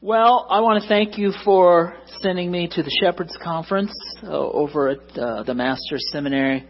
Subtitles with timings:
[0.00, 4.90] Well, I want to thank you for sending me to the Shepherds Conference uh, over
[4.90, 6.68] at uh, the Master's Seminary,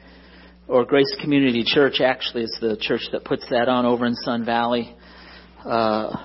[0.67, 4.47] or Grace Community Church, actually, is the church that puts that on over in Sun
[4.47, 4.97] Valley.
[5.63, 6.25] Uh,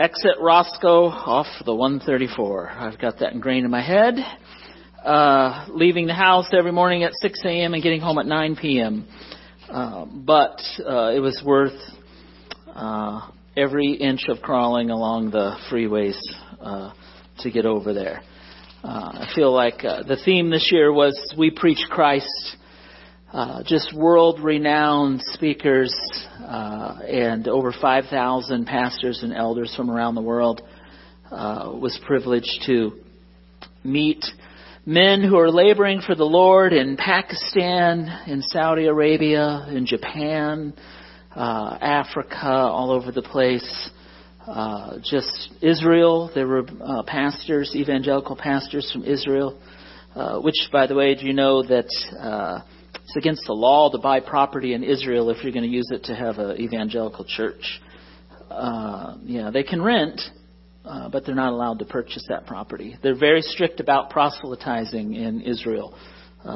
[0.00, 2.70] exit Roscoe off the 134.
[2.70, 4.14] I've got that ingrained in my head.
[5.04, 7.72] Uh, leaving the house every morning at 6 a.m.
[7.72, 9.06] and getting home at 9 p.m.
[9.70, 11.80] Uh, but uh, it was worth
[12.74, 16.18] uh, every inch of crawling along the freeways
[16.60, 16.92] uh,
[17.38, 18.22] to get over there.
[18.82, 22.56] Uh, I feel like uh, the theme this year was We Preach Christ.
[23.32, 25.94] Uh, just world renowned speakers
[26.40, 30.62] uh, and over 5,000 pastors and elders from around the world
[31.30, 32.92] uh, was privileged to
[33.84, 34.24] meet
[34.84, 40.74] men who are laboring for the Lord in Pakistan, in Saudi Arabia, in Japan,
[41.36, 43.90] uh, Africa, all over the place.
[44.46, 46.30] Uh, just Israel.
[46.34, 49.56] There were uh, pastors, evangelical pastors from Israel,
[50.16, 51.86] uh, which, by the way, do you know that
[52.18, 52.60] uh,
[52.94, 56.04] it's against the law to buy property in Israel if you're going to use it
[56.04, 57.80] to have an evangelical church?
[58.50, 60.20] Uh, yeah, they can rent,
[60.84, 62.96] uh, but they're not allowed to purchase that property.
[63.00, 65.96] They're very strict about proselytizing in Israel.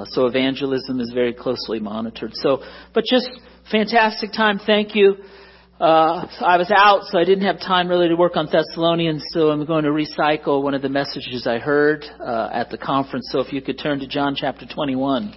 [0.07, 2.33] So evangelism is very closely monitored.
[2.35, 3.31] So, but just
[3.71, 4.61] fantastic time.
[4.65, 5.17] Thank you.
[5.81, 9.51] Uh, I was out, so I didn't have time really to work on Thessalonians, so
[9.51, 13.29] I'm going to recycle one of the messages I heard uh, at the conference.
[13.31, 15.35] So if you could turn to John chapter 21,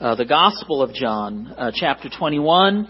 [0.00, 2.88] uh, the Gospel of John, uh, chapter 21.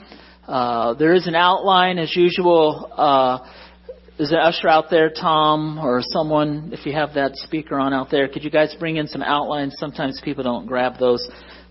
[0.49, 2.93] Uh, there is an outline as usual.
[2.97, 3.47] Uh,
[4.19, 8.11] is an usher out there, Tom, or someone, if you have that speaker on out
[8.11, 9.75] there, could you guys bring in some outlines?
[9.79, 11.27] Sometimes people don't grab those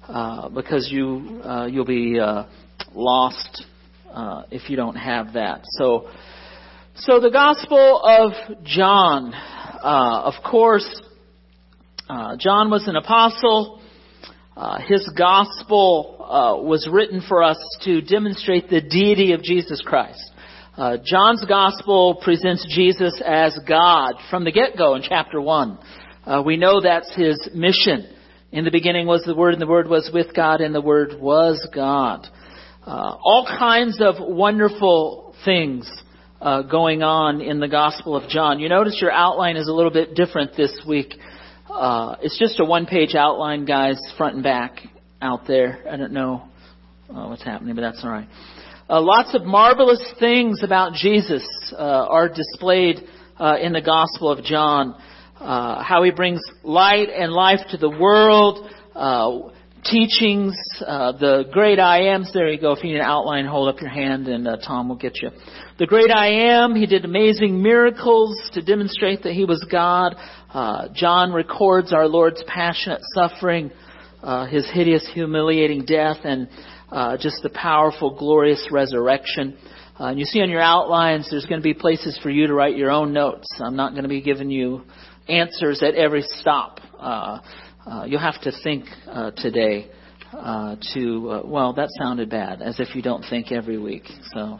[0.08, 2.46] uh, because you uh, you'll be uh,
[2.94, 3.66] lost
[4.12, 5.62] uh, if you don't have that.
[5.78, 6.10] So,
[6.96, 8.32] so the Gospel of
[8.64, 11.02] John, uh, of course,
[12.10, 13.82] uh, John was an apostle.
[14.58, 20.32] Uh, his gospel uh, was written for us to demonstrate the deity of Jesus Christ.
[20.76, 25.80] Uh, John's gospel presents Jesus as God from the get-go in chapter 1.
[26.26, 28.08] Uh, we know that's his mission.
[28.52, 31.16] In the beginning was the Word, and the Word was with God, and the Word
[31.20, 32.28] was God.
[32.90, 35.88] Uh, all kinds of wonderful things
[36.42, 38.60] uh, going on in the Gospel of John.
[38.60, 41.14] You notice your outline is a little bit different this week.
[41.70, 44.80] Uh, it's just a one-page outline, guys, front and back
[45.22, 45.86] out there.
[45.88, 46.50] I don't know
[47.12, 48.28] uh, what's happening, but that's all right.
[48.90, 53.02] Uh, lots of marvelous things about Jesus uh, are displayed
[53.62, 55.00] in the Gospel of John.
[55.38, 58.68] How he brings light and life to the world,
[59.84, 62.32] teachings, uh, the great I ams.
[62.34, 62.74] There you go.
[62.74, 65.30] If you need an outline, hold up your hand and Tom will get you.
[65.78, 66.76] The great I am.
[66.76, 70.16] He did amazing miracles to demonstrate that he was God.
[70.94, 73.72] John records our Lord's passionate suffering,
[74.50, 76.50] his hideous, humiliating death, and
[76.92, 79.58] uh, just the powerful, glorious resurrection.
[80.00, 82.54] Uh, and you see on your outlines, there's going to be places for you to
[82.54, 83.48] write your own notes.
[83.60, 84.84] I'm not going to be giving you
[85.28, 86.80] answers at every stop.
[87.86, 89.90] Uh, you'll have to think uh, today
[90.34, 94.04] uh, to, uh, well, that sounded bad, as if you don't think every week.
[94.34, 94.60] So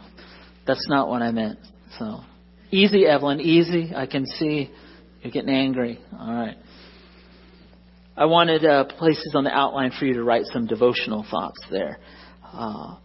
[0.66, 1.58] that's not what I meant.
[1.98, 2.20] So
[2.70, 3.92] easy, Evelyn, easy.
[3.94, 4.70] I can see
[5.22, 5.98] you're getting angry.
[6.18, 6.56] All right.
[8.16, 11.98] I wanted uh, places on the outline for you to write some devotional thoughts there.
[12.44, 12.96] Uh,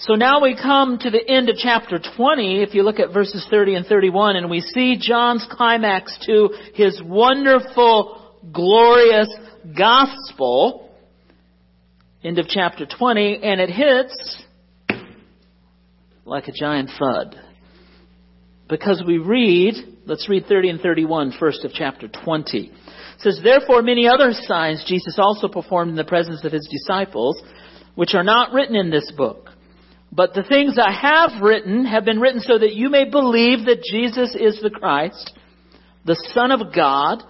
[0.00, 3.46] so now we come to the end of chapter 20, if you look at verses
[3.50, 8.19] 30 and 31, and we see John's climax to his wonderful,
[8.52, 9.28] glorious
[9.76, 10.90] gospel.
[12.22, 14.42] End of chapter 20, and it hits
[16.24, 17.34] like a giant thud.
[18.68, 19.74] Because we read,
[20.06, 22.58] let's read 30 and 31 first of chapter 20.
[22.58, 22.72] It
[23.18, 27.42] says, Therefore many other signs Jesus also performed in the presence of his disciples,
[27.96, 29.48] which are not written in this book.
[30.12, 33.82] But the things I have written have been written so that you may believe that
[33.90, 35.32] Jesus is the Christ,
[36.04, 37.22] the Son of God,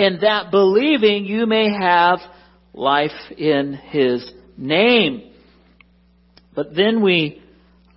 [0.00, 2.18] and that believing you may have
[2.72, 5.32] life in His name.
[6.54, 7.42] But then we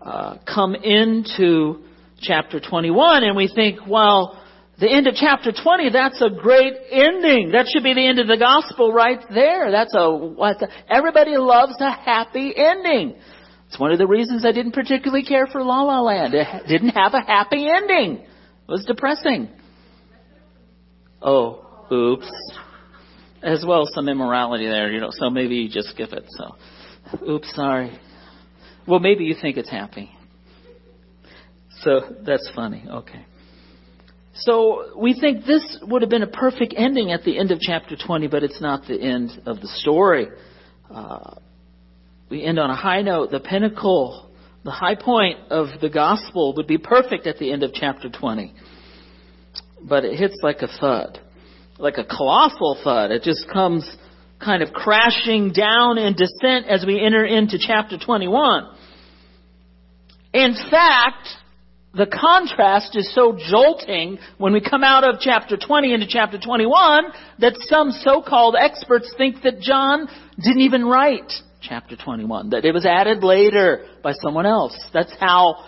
[0.02, 1.84] uh, come into
[2.20, 4.40] chapter 21 and we think, well,
[4.80, 7.52] the end of chapter 20, that's a great ending.
[7.52, 9.72] That should be the end of the gospel right there.
[9.72, 13.16] That's a, what the, everybody loves a happy ending.
[13.68, 16.34] It's one of the reasons I didn't particularly care for La La Land.
[16.34, 18.18] It didn't have a happy ending.
[18.18, 19.50] It was depressing.
[21.22, 22.30] Oh, oops.
[23.42, 26.56] As well as some immorality there, you know, so maybe you just skip it, so.
[27.28, 28.00] Oops, sorry.
[28.88, 30.10] Well, maybe you think it's happy.
[31.82, 32.86] So that's funny.
[32.90, 33.26] Okay.
[34.36, 37.96] So we think this would have been a perfect ending at the end of chapter
[37.96, 40.28] 20, but it's not the end of the story.
[40.90, 41.36] Uh,
[42.30, 43.30] we end on a high note.
[43.30, 44.32] The pinnacle,
[44.64, 48.54] the high point of the gospel would be perfect at the end of chapter 20.
[49.88, 51.20] But it hits like a thud,
[51.84, 53.12] like a colossal thud.
[53.12, 53.86] It just comes
[54.44, 58.70] kind of crashing down in descent as we enter into chapter 21.
[60.34, 61.28] In fact,
[61.94, 67.04] the contrast is so jolting when we come out of chapter 20 into chapter 21
[67.40, 70.08] that some so-called experts think that John
[70.38, 71.32] didn't even write
[71.62, 74.78] chapter 21, that it was added later by someone else.
[74.94, 75.66] That's how,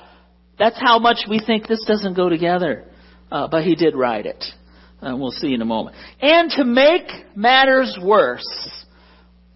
[0.57, 2.85] that's how much we think this doesn't go together.
[3.31, 4.43] Uh, but he did write it.
[5.05, 5.95] Uh, we'll see in a moment.
[6.19, 7.03] And to make
[7.35, 8.85] matters worse,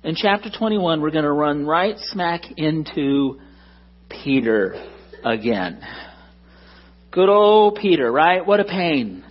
[0.04, 3.40] in chapter 21, we're going to run right smack into
[4.10, 4.76] Peter
[5.26, 5.82] again.
[7.12, 8.46] Good old Peter, right?
[8.46, 9.24] What a pain.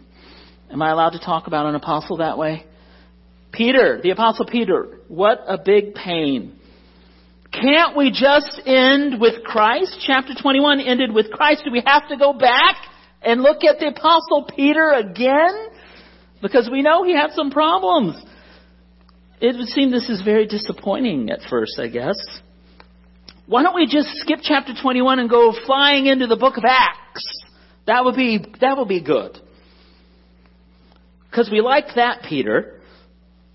[0.70, 2.64] Am I allowed to talk about an apostle that way?
[3.52, 6.58] Peter, the apostle Peter, what a big pain.
[7.52, 10.04] Can't we just end with Christ?
[10.04, 11.62] Chapter 21 ended with Christ.
[11.64, 12.76] Do we have to go back
[13.22, 15.68] and look at the apostle Peter again?
[16.40, 18.17] Because we know he had some problems.
[19.40, 22.17] It would seem this is very disappointing at first, I guess.
[23.46, 27.25] Why don't we just skip chapter 21 and go flying into the book of Acts?
[27.87, 29.38] That would be, that would be good.
[31.31, 32.81] Because we like that, Peter.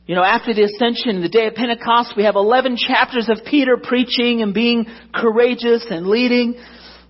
[0.06, 3.78] You know, after the ascension, the day of Pentecost, we have 11 chapters of Peter
[3.78, 6.56] preaching and being courageous and leading.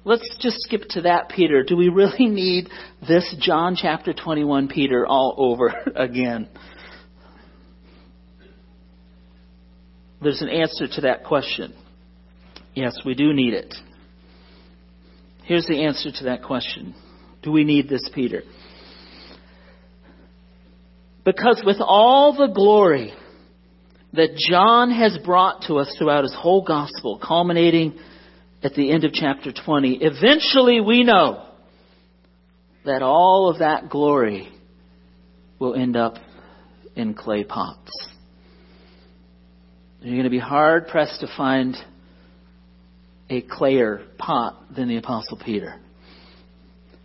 [0.06, 1.64] Let's just skip to that, Peter.
[1.64, 2.70] Do we really need
[3.08, 6.50] this John chapter 21 Peter all over again?
[10.22, 11.74] There's an answer to that question.
[12.74, 13.74] Yes, we do need it.
[15.44, 16.96] Here's the answer to that question.
[17.42, 18.44] Do we need this Peter?
[21.26, 23.14] Because with all the glory
[24.14, 28.00] that John has brought to us throughout his whole gospel, culminating
[28.64, 31.46] at the end of chapter 20, eventually we know
[32.86, 34.50] that all of that glory
[35.60, 36.16] will end up
[36.96, 37.92] in clay pots.
[40.02, 41.76] You're going to be hard pressed to find
[43.30, 45.80] a clayer pot than the Apostle Peter.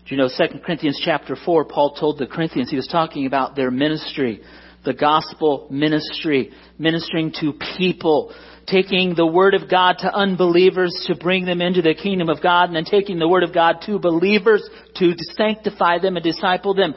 [0.07, 3.55] Do you know 2 Corinthians chapter 4, Paul told the Corinthians, he was talking about
[3.57, 4.41] their ministry,
[4.89, 8.35] the gospel ministry, ministering to people,
[8.67, 12.71] taking the word of God to unbelievers to bring them into the kingdom of God,
[12.71, 16.95] and then taking the word of God to believers to sanctify them and disciple them.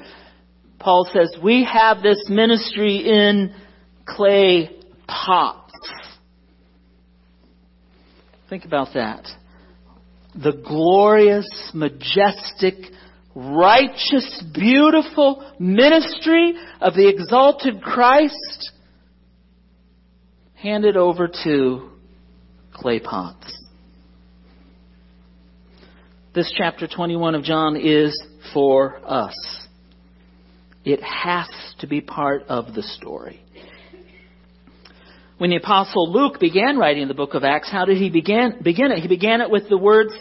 [0.79, 3.53] Paul says, we have this ministry in
[4.05, 4.69] clay
[5.05, 5.73] pots.
[8.49, 9.27] Think about that.
[10.33, 12.75] The glorious, majestic,
[13.35, 18.71] righteous, beautiful ministry of the exalted Christ
[20.55, 21.89] handed over to
[22.73, 23.57] clay pots.
[26.33, 28.17] This chapter 21 of John is
[28.53, 29.35] for us.
[30.85, 31.49] It has
[31.79, 33.41] to be part of the story.
[35.37, 38.91] When the apostle Luke began writing the book of Acts, how did he begin, begin
[38.91, 38.99] it?
[38.99, 40.13] He began it with the words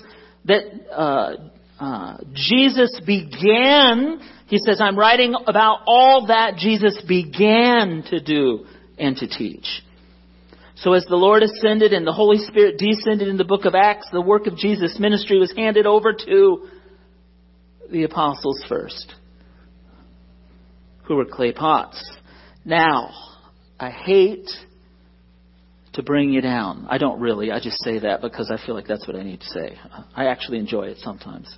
[0.47, 1.33] that uh,
[1.81, 8.67] uh, Jesus began, he says, I'm writing about all that Jesus began to do
[8.99, 9.67] and to teach.
[10.77, 14.09] So as the Lord ascended and the Holy Spirit descended in the book of Acts,
[14.13, 16.69] the work of Jesus' ministry was handed over to
[17.91, 19.15] the apostles first,
[21.05, 22.03] who were clay pots.
[22.65, 23.11] Now,
[23.79, 24.49] I hate
[25.95, 26.87] to bring you down.
[26.89, 27.51] I don't really.
[27.51, 29.79] I just say that because I feel like that's what I need to say.
[30.15, 31.55] I actually enjoy it sometimes.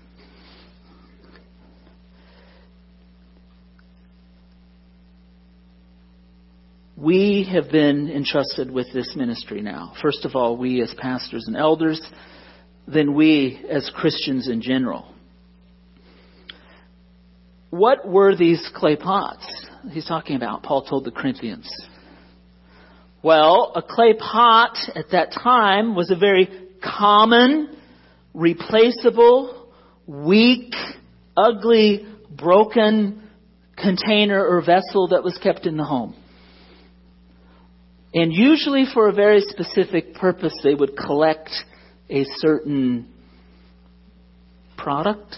[7.03, 9.93] We have been entrusted with this ministry now.
[10.01, 12.01] First of all, we as pastors and elders,
[12.87, 15.13] then we as Christians in general.
[17.71, 20.63] What were these clay pots he's talking about?
[20.63, 21.69] Paul told the Corinthians.
[23.21, 26.49] Well, a clay pot at that time was a very
[26.85, 27.77] common,
[28.33, 29.73] replaceable,
[30.07, 30.73] weak,
[31.37, 33.29] ugly, broken
[33.77, 36.15] container or vessel that was kept in the home.
[38.14, 41.50] And usually for a very specific purpose, they would collect
[42.11, 43.09] a certain
[44.76, 45.37] product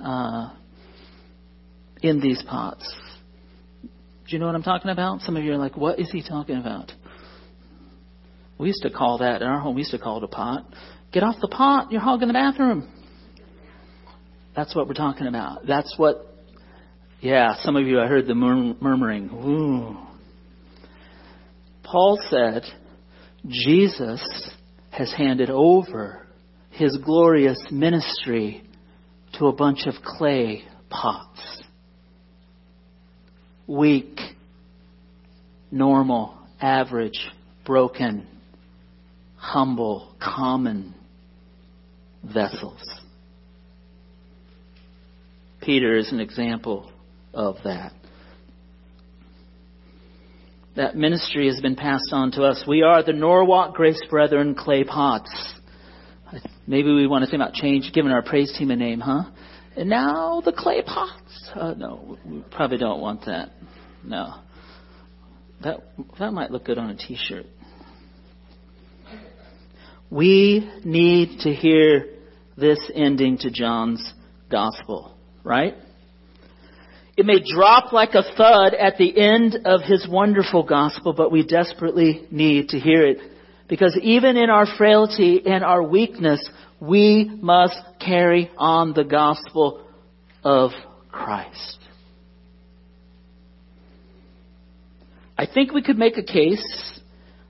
[0.00, 0.50] uh,
[2.02, 2.94] in these pots.
[3.82, 3.88] Do
[4.28, 5.22] you know what I'm talking about?
[5.22, 6.92] Some of you are like, what is he talking about?
[8.58, 10.66] We used to call that, in our home, we used to call it a pot.
[11.12, 12.92] Get off the pot, you're hogging the bathroom.
[14.54, 15.66] That's what we're talking about.
[15.66, 16.26] That's what,
[17.20, 19.30] yeah, some of you, I heard the murmuring.
[19.32, 20.07] Ooh.
[21.90, 22.64] Paul said,
[23.46, 24.50] Jesus
[24.90, 26.26] has handed over
[26.70, 28.62] his glorious ministry
[29.38, 31.62] to a bunch of clay pots.
[33.66, 34.20] Weak,
[35.70, 37.26] normal, average,
[37.64, 38.26] broken,
[39.36, 40.94] humble, common
[42.22, 42.82] vessels.
[45.62, 46.92] Peter is an example
[47.32, 47.92] of that.
[50.78, 52.62] That ministry has been passed on to us.
[52.64, 55.28] We are the Norwalk Grace Brethren clay pots.
[56.68, 59.24] Maybe we want to think about change, giving our praise team a name, huh?
[59.76, 61.50] And now the clay pots.
[61.52, 63.50] Uh, no, we probably don't want that.
[64.04, 64.34] No.
[65.64, 65.80] That,
[66.20, 67.46] that might look good on a t-shirt.
[70.10, 72.06] We need to hear
[72.56, 74.14] this ending to John's
[74.48, 75.74] gospel, right?
[77.18, 81.44] It may drop like a thud at the end of his wonderful gospel, but we
[81.44, 83.18] desperately need to hear it.
[83.66, 86.48] Because even in our frailty and our weakness,
[86.78, 89.84] we must carry on the gospel
[90.44, 90.70] of
[91.10, 91.80] Christ.
[95.36, 97.00] I think we could make a case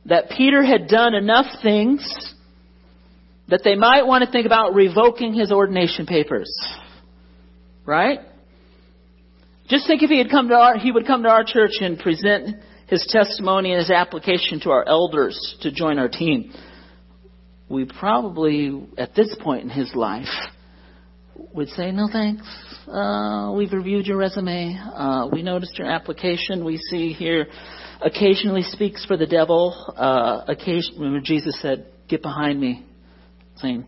[0.06, 2.00] that Peter had done enough things
[3.48, 6.50] that they might want to think about revoking his ordination papers.
[7.84, 8.20] Right?
[9.68, 11.98] Just think if he had come to our, he would come to our church and
[11.98, 12.56] present
[12.86, 16.52] his testimony and his application to our elders to join our team.
[17.68, 20.26] We probably, at this point in his life,
[21.52, 22.46] would say, no thanks.
[22.88, 24.78] Uh, we've reviewed your resume.
[24.78, 26.64] Uh, we noticed your application.
[26.64, 27.48] We see here
[28.00, 29.92] occasionally speaks for the devil.
[29.96, 32.86] Uh, occasion, remember Jesus said, get behind me,
[33.56, 33.86] Satan.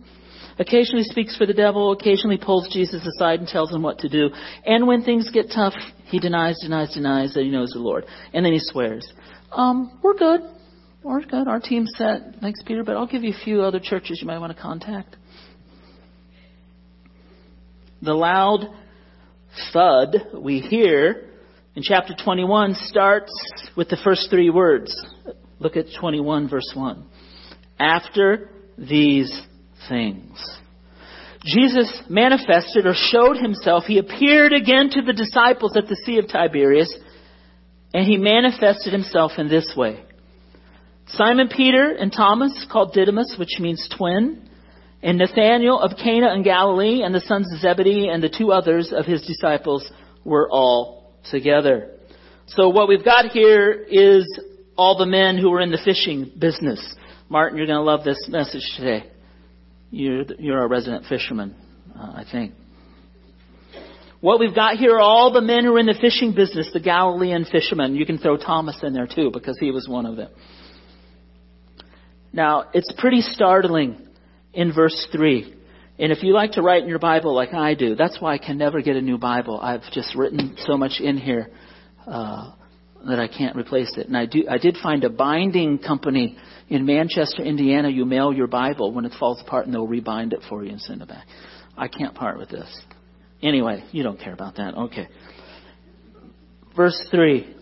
[0.61, 4.29] Occasionally speaks for the devil, occasionally pulls Jesus aside and tells him what to do.
[4.67, 5.73] And when things get tough,
[6.05, 8.05] he denies, denies, denies that he knows the Lord.
[8.35, 9.11] And then he swears.
[9.51, 10.43] Um, we're good.
[11.03, 11.49] We're good.
[11.49, 12.35] Our team's set.
[12.43, 15.17] Thanks, Peter, but I'll give you a few other churches you might want to contact.
[18.03, 18.67] The loud
[19.73, 21.31] thud we hear
[21.75, 23.33] in chapter 21 starts
[23.79, 24.95] with the first three words.
[25.59, 27.03] Look at 21 verse 1.
[27.79, 29.47] After these
[29.89, 30.39] things.
[31.45, 33.85] Jesus manifested or showed himself.
[33.85, 36.95] He appeared again to the disciples at the Sea of Tiberias,
[37.95, 40.05] and he manifested himself in this way.
[41.09, 44.49] Simon Peter and Thomas, called Didymus, which means twin,
[45.03, 48.93] and Nathanael of Cana in Galilee, and the sons of Zebedee, and the two others
[48.93, 49.91] of his disciples
[50.25, 51.93] were all together.
[52.49, 54.27] So what we've got here is
[54.77, 56.95] all the men who were in the fishing business.
[57.29, 59.11] Martin, you're going to love this message today.
[59.91, 61.55] You're, you're a resident fisherman,
[61.95, 62.55] uh, I think.
[64.21, 66.81] What we've got here are all the men who are in the fishing business, the
[66.81, 67.95] Galilean fishermen.
[67.95, 70.31] You can throw Thomas in there too, because he was one of them.
[72.33, 73.97] Now, it's pretty startling
[74.53, 75.55] in verse 3.
[75.99, 78.39] And if you like to write in your Bible like I do, that's why I
[78.39, 79.59] can never get a new Bible.
[79.61, 81.51] I've just written so much in here
[82.07, 82.53] uh,
[83.09, 84.07] that I can't replace it.
[84.07, 84.45] And I do.
[84.49, 86.37] I did find a binding company
[86.71, 90.41] in Manchester, Indiana, you mail your Bible when it falls apart and they'll rebind it
[90.49, 91.27] for you and send it back.
[91.77, 92.83] I can't part with this.
[93.43, 94.75] Anyway, you don't care about that.
[94.75, 95.09] Okay.
[96.77, 97.57] Verse 3.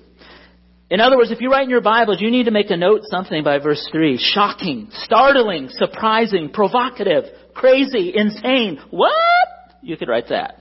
[0.91, 3.01] In other words, if you write in your Bibles, you need to make a note
[3.05, 4.19] something by verse 3.
[4.19, 8.79] Shocking, startling, surprising, provocative, crazy, insane.
[8.91, 9.15] What?
[9.83, 10.57] You could write that.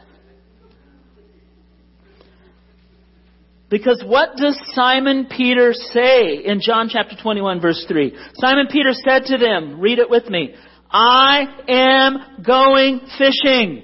[3.69, 8.17] Because what does Simon Peter say in John chapter 21 verse 3?
[8.35, 10.55] Simon Peter said to them, read it with me,
[10.89, 13.83] I am going fishing.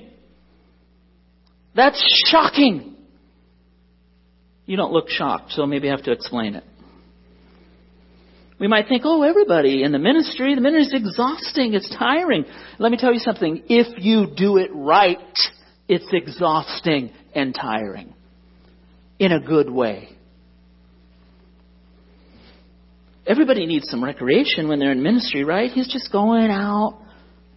[1.76, 2.96] That's shocking.
[4.66, 6.64] You don't look shocked, so maybe I have to explain it.
[8.58, 12.46] We might think, oh, everybody in the ministry, the ministry is exhausting, it's tiring.
[12.80, 13.64] Let me tell you something.
[13.68, 15.18] If you do it right,
[15.90, 18.14] it's exhausting and tiring
[19.20, 20.10] in a good way.
[23.26, 25.72] Everybody needs some recreation when they're in ministry, right?
[25.72, 27.02] He's just going out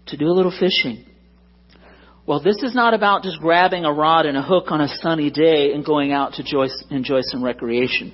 [0.06, 1.04] to do a little fishing.
[2.26, 5.30] Well, this is not about just grabbing a rod and a hook on a sunny
[5.30, 8.12] day and going out to enjoy, some recreation.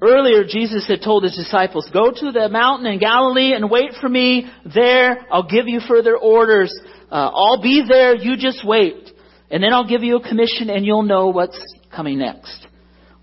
[0.00, 4.08] Earlier, Jesus had told his disciples, go to the mountain in Galilee and wait for
[4.08, 5.26] me there.
[5.32, 6.72] I'll give you further orders.
[7.10, 8.14] Uh, I'll be there.
[8.14, 9.10] You just wait.
[9.50, 11.60] And then I'll give you a commission and you'll know what's
[11.94, 12.66] coming next.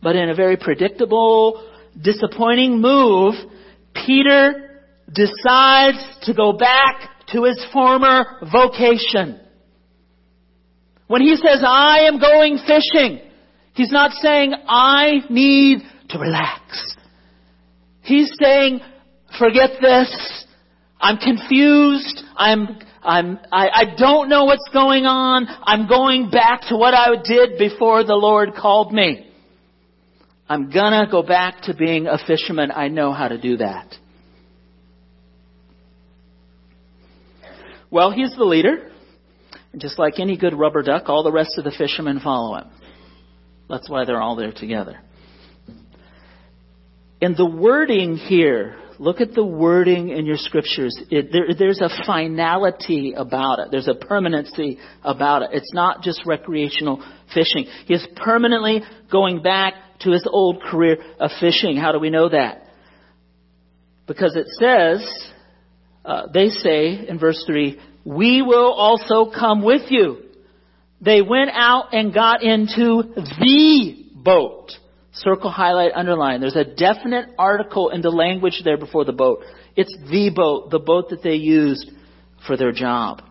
[0.02, 1.68] But in a very predictable,
[2.00, 3.36] disappointing move,
[3.94, 4.82] Peter
[5.14, 9.40] decides to go back to his former vocation.
[11.08, 13.20] When he says, I am going fishing,
[13.74, 16.96] he's not saying, I need to relax.
[18.02, 18.80] He's saying,
[19.38, 20.46] forget this.
[21.00, 22.24] I'm confused.
[22.36, 25.48] I'm, I'm, I, I don't know what's going on.
[25.64, 29.28] I'm going back to what I did before the Lord called me.
[30.48, 32.72] I'm gonna go back to being a fisherman.
[32.72, 33.96] I know how to do that.
[37.90, 38.92] Well, he's the leader.
[39.72, 42.70] And just like any good rubber duck, all the rest of the fishermen follow him.
[43.70, 45.00] That's why they're all there together.
[47.22, 50.96] In the wording here, look at the wording in your scriptures.
[51.10, 53.70] It, there, there's a finality about it.
[53.72, 55.50] There's a permanency about it.
[55.54, 57.04] It's not just recreational
[57.34, 57.66] fishing.
[57.88, 58.82] He is permanently
[59.12, 61.78] going back to his old career of fishing.
[61.78, 62.68] How do we know that?
[64.06, 65.32] Because it says,
[66.06, 70.18] uh, they say in verse 3, we will also come with you.
[71.02, 74.74] They went out and got into the boat.
[75.14, 76.40] Circle, highlight, underline.
[76.40, 79.44] There's a definite article in the language there before the boat.
[79.76, 81.92] It's the boat, the boat that they used
[82.48, 83.22] for their job.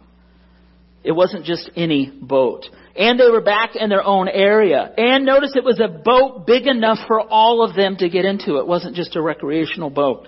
[1.02, 2.66] It wasn't just any boat.
[2.94, 4.92] And they were back in their own area.
[4.96, 8.58] And notice it was a boat big enough for all of them to get into.
[8.58, 10.26] It wasn't just a recreational boat.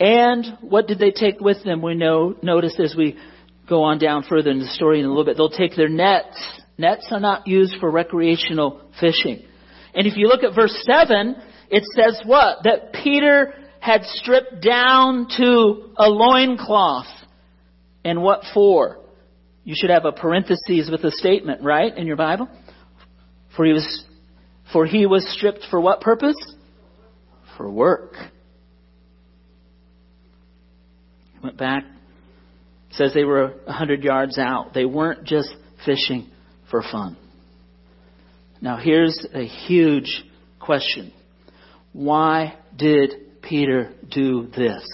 [0.00, 1.82] And what did they take with them?
[1.82, 3.16] We know, notice as we
[3.68, 6.36] go on down further in the story in a little bit, they'll take their nets.
[6.76, 9.42] Nets are not used for recreational fishing.
[9.96, 11.34] And if you look at verse 7,
[11.70, 12.58] it says what?
[12.64, 17.06] That Peter had stripped down to a loincloth.
[18.04, 18.98] And what for?
[19.64, 22.48] You should have a parenthesis with a statement, right, in your Bible?
[23.56, 24.04] For he was,
[24.70, 26.36] for he was stripped for what purpose?
[27.56, 28.14] For work.
[31.42, 31.84] went back.
[32.90, 34.74] says they were a hundred yards out.
[34.74, 36.28] They weren't just fishing
[36.70, 37.16] for fun.
[38.60, 40.24] Now here's a huge
[40.60, 41.12] question.
[41.92, 44.86] Why did Peter do this?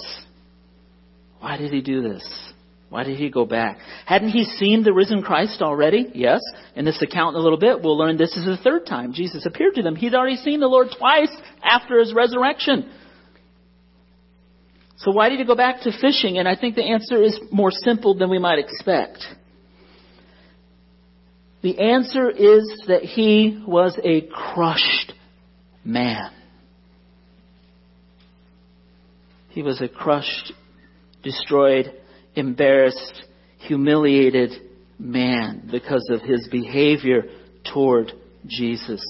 [1.40, 2.52] Why did he do this?
[2.88, 3.78] Why did he go back?
[4.04, 6.10] Hadn't he seen the risen Christ already?
[6.14, 6.40] Yes.
[6.76, 9.46] In this account in a little bit, we'll learn this is the third time Jesus
[9.46, 9.96] appeared to them.
[9.96, 12.90] He'd already seen the Lord twice after his resurrection.
[14.98, 16.36] So why did he go back to fishing?
[16.36, 19.24] And I think the answer is more simple than we might expect.
[21.62, 25.12] The answer is that he was a crushed
[25.84, 26.32] man.
[29.50, 30.52] He was a crushed,
[31.22, 31.92] destroyed,
[32.34, 33.24] embarrassed,
[33.58, 34.50] humiliated
[34.98, 37.24] man because of his behavior
[37.72, 38.12] toward
[38.46, 39.04] Jesus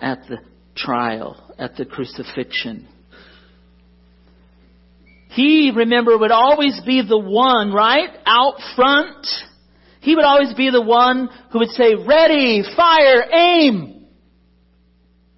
[0.00, 0.38] at the
[0.74, 2.88] trial, at the crucifixion.
[5.30, 8.08] He, remember, would always be the one, right?
[8.24, 9.26] Out front.
[10.06, 14.06] He would always be the one who would say, ready, fire, aim.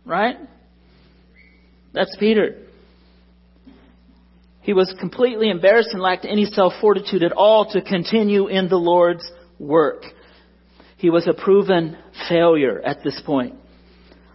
[0.05, 0.37] Right?
[1.95, 2.67] That's Peter.
[4.61, 9.27] He was completely embarrassed and lacked any self-fortitude at all to continue in the Lord's
[9.59, 10.03] work.
[10.99, 11.97] He was a proven
[12.29, 13.55] failure at this point.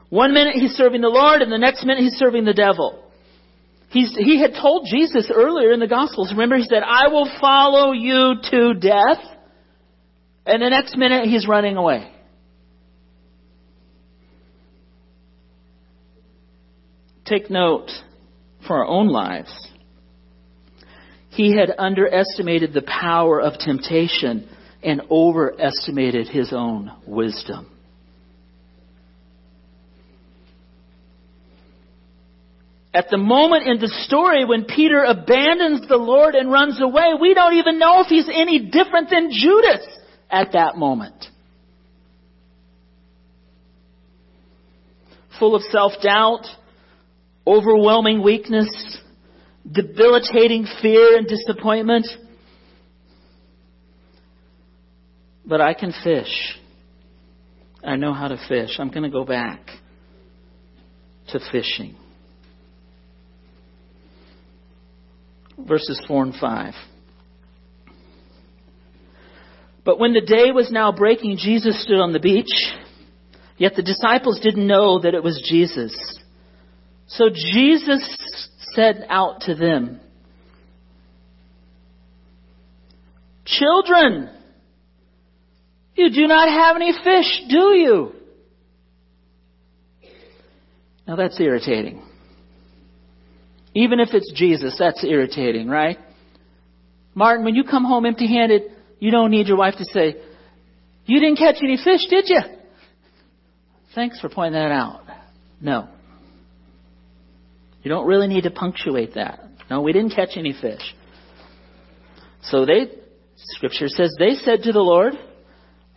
[0.09, 3.03] One minute he's serving the Lord and the next minute he's serving the devil.
[3.91, 7.91] He's, he had told Jesus earlier in the Gospels, remember, he said, I will follow
[7.91, 9.23] you to death.
[10.45, 12.11] And the next minute, he's running away.
[17.25, 17.89] Take note
[18.67, 19.51] for our own lives.
[21.29, 24.49] He had underestimated the power of temptation
[24.83, 27.69] and overestimated his own wisdom.
[32.93, 37.33] At the moment in the story when Peter abandons the Lord and runs away, we
[37.33, 39.83] don't even know if he's any different than Judas
[40.33, 41.25] at that moment.
[45.39, 46.45] Full of self-doubt,
[47.45, 48.97] overwhelming weakness,
[49.71, 52.07] debilitating fear and disappointment.
[55.45, 56.57] But I can fish.
[57.83, 58.77] I know how to fish.
[58.79, 59.59] I'm going to go back
[61.29, 61.95] to fishing.
[65.57, 66.73] verses 4 and 5.
[69.85, 72.51] But when the day was now breaking, Jesus stood on the beach.
[73.57, 75.93] Yet the disciples didn't know that it was Jesus.
[77.07, 79.99] So Jesus said out to them,
[83.45, 84.29] Children,
[85.95, 88.11] you do not have any fish, do you?
[91.05, 92.01] Now that's irritating.
[93.75, 95.97] Even if it's Jesus, that's irritating, right?
[97.15, 98.63] Martin, when you come home empty handed,
[99.03, 100.15] you don't need your wife to say,
[101.05, 102.39] You didn't catch any fish, did you?
[103.93, 105.01] Thanks for pointing that out.
[105.59, 105.89] No.
[107.81, 109.41] You don't really need to punctuate that.
[109.69, 110.79] No, we didn't catch any fish.
[112.43, 112.93] So they,
[113.35, 115.15] scripture says, they said to the Lord,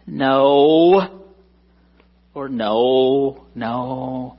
[0.05, 1.31] no,
[2.35, 4.37] or no, no.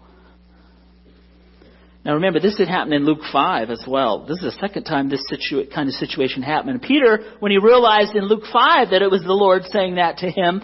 [2.08, 4.26] Now remember, this had happened in Luke 5 as well.
[4.26, 6.82] This is the second time this situa- kind of situation happened.
[6.82, 10.32] Peter, when he realized in Luke 5 that it was the Lord saying that to
[10.32, 10.62] him,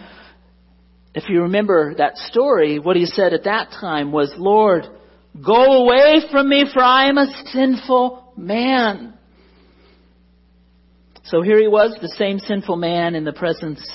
[1.14, 4.86] if you remember that story, what he said at that time was, Lord,
[5.46, 9.14] go away from me for I am a sinful man.
[11.26, 13.86] So here he was, the same sinful man in the presence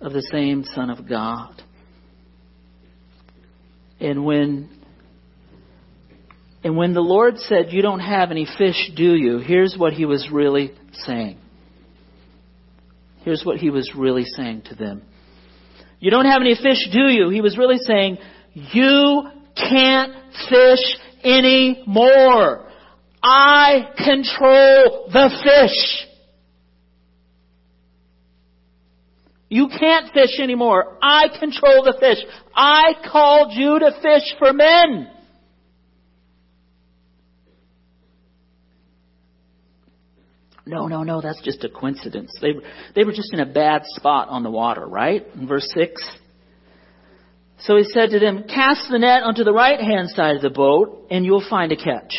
[0.00, 1.62] of the same Son of God.
[4.00, 4.81] And when
[6.64, 9.38] and when the Lord said, You don't have any fish, do you?
[9.38, 11.38] Here's what he was really saying.
[13.22, 15.02] Here's what he was really saying to them.
[15.98, 17.30] You don't have any fish, do you?
[17.30, 18.18] He was really saying,
[18.54, 20.12] You can't
[20.48, 22.68] fish anymore.
[23.22, 26.08] I control the fish.
[29.48, 30.96] You can't fish anymore.
[31.02, 32.18] I control the fish.
[32.56, 35.10] I called you to fish for men.
[40.64, 42.32] No, no, no, that's just a coincidence.
[42.40, 42.52] They,
[42.94, 45.26] they were just in a bad spot on the water, right?
[45.34, 46.02] In verse 6.
[47.60, 50.50] So he said to them, Cast the net onto the right hand side of the
[50.50, 52.14] boat, and you'll find a catch.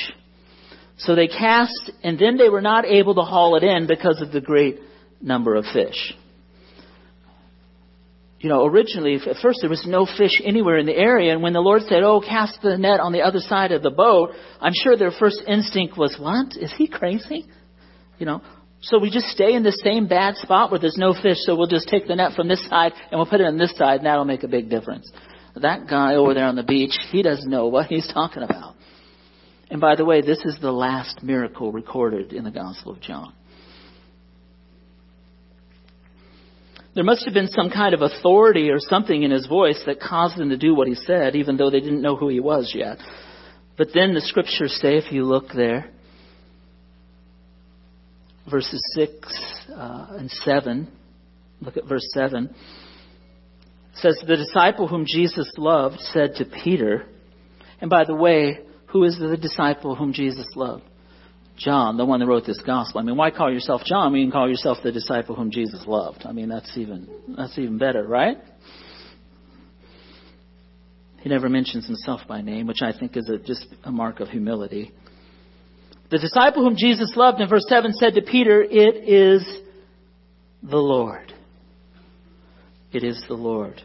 [0.97, 4.31] So they cast, and then they were not able to haul it in because of
[4.31, 4.79] the great
[5.21, 6.13] number of fish.
[8.39, 11.53] You know, originally, at first there was no fish anywhere in the area, and when
[11.53, 14.73] the Lord said, Oh, cast the net on the other side of the boat, I'm
[14.73, 16.57] sure their first instinct was, What?
[16.57, 17.45] Is he crazy?
[18.19, 18.41] You know,
[18.81, 21.67] so we just stay in the same bad spot where there's no fish, so we'll
[21.67, 24.05] just take the net from this side and we'll put it on this side, and
[24.05, 25.09] that'll make a big difference.
[25.55, 28.75] That guy over there on the beach, he doesn't know what he's talking about.
[29.69, 33.33] And by the way, this is the last miracle recorded in the Gospel of John.
[36.95, 40.37] There must have been some kind of authority or something in his voice that caused
[40.37, 42.97] them to do what he said, even though they didn't know who he was yet.
[43.77, 45.89] But then the scriptures say, if you look there,
[48.49, 50.87] verses 6 uh, and 7.
[51.61, 52.45] Look at verse 7.
[52.45, 52.55] It
[53.95, 57.05] says, The disciple whom Jesus loved said to Peter,
[57.79, 60.83] and by the way, who is the disciple whom Jesus loved?
[61.57, 62.99] John, the one that wrote this gospel.
[62.99, 66.25] I mean, why call yourself John you can call yourself the disciple whom Jesus loved?
[66.25, 68.37] I mean, that's even that's even better, right?
[71.21, 74.29] He never mentions himself by name, which I think is a, just a mark of
[74.29, 74.91] humility.
[76.13, 79.43] The disciple whom Jesus loved in verse 7 said to Peter, It is
[80.61, 81.33] the Lord.
[82.91, 83.81] It is the Lord.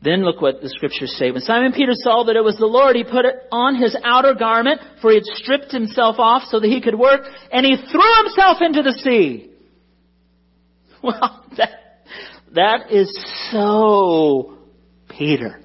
[0.00, 1.32] Then look what the scriptures say.
[1.32, 4.32] When Simon Peter saw that it was the Lord, he put it on his outer
[4.32, 7.20] garment, for he had stripped himself off so that he could work,
[7.52, 9.50] and he threw himself into the sea.
[11.02, 11.70] Well, that,
[12.54, 13.12] that is
[13.52, 14.56] so
[15.10, 15.60] Peter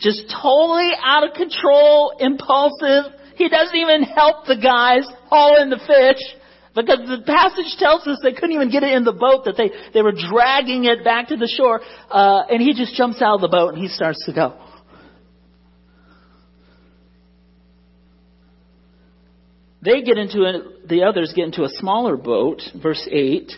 [0.00, 3.12] just totally out of control, impulsive.
[3.36, 6.20] He doesn't even help the guys haul in the fish
[6.74, 9.70] because the passage tells us they couldn't even get it in the boat that they,
[9.92, 11.80] they were dragging it back to the shore.
[12.10, 14.58] Uh, and he just jumps out of the boat and he starts to go.
[19.82, 23.50] They get into the others get into a smaller boat, verse 8,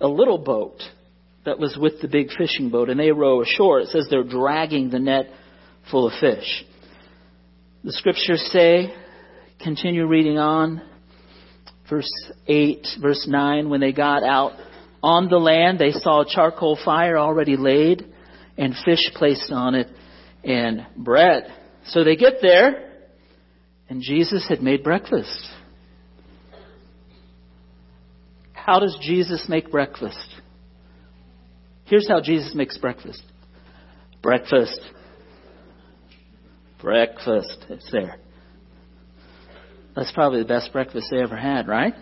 [0.00, 0.78] a little boat
[1.44, 3.80] that was with the big fishing boat, and they row ashore.
[3.80, 5.26] It says they're dragging the net
[5.90, 6.64] full of fish.
[7.84, 8.94] The scriptures say,
[9.62, 10.82] continue reading on,
[11.90, 12.10] verse
[12.46, 14.52] 8, verse 9, when they got out
[15.02, 18.06] on the land, they saw a charcoal fire already laid
[18.56, 19.88] and fish placed on it
[20.44, 21.52] and bread.
[21.86, 22.90] So they get there,
[23.88, 25.48] and Jesus had made breakfast.
[28.52, 30.16] How does Jesus make breakfast?
[31.86, 33.22] Here's how Jesus makes breakfast.
[34.22, 34.80] Breakfast
[36.82, 37.64] breakfast.
[37.70, 38.16] It's there.
[39.94, 41.94] That's probably the best breakfast they ever had, right?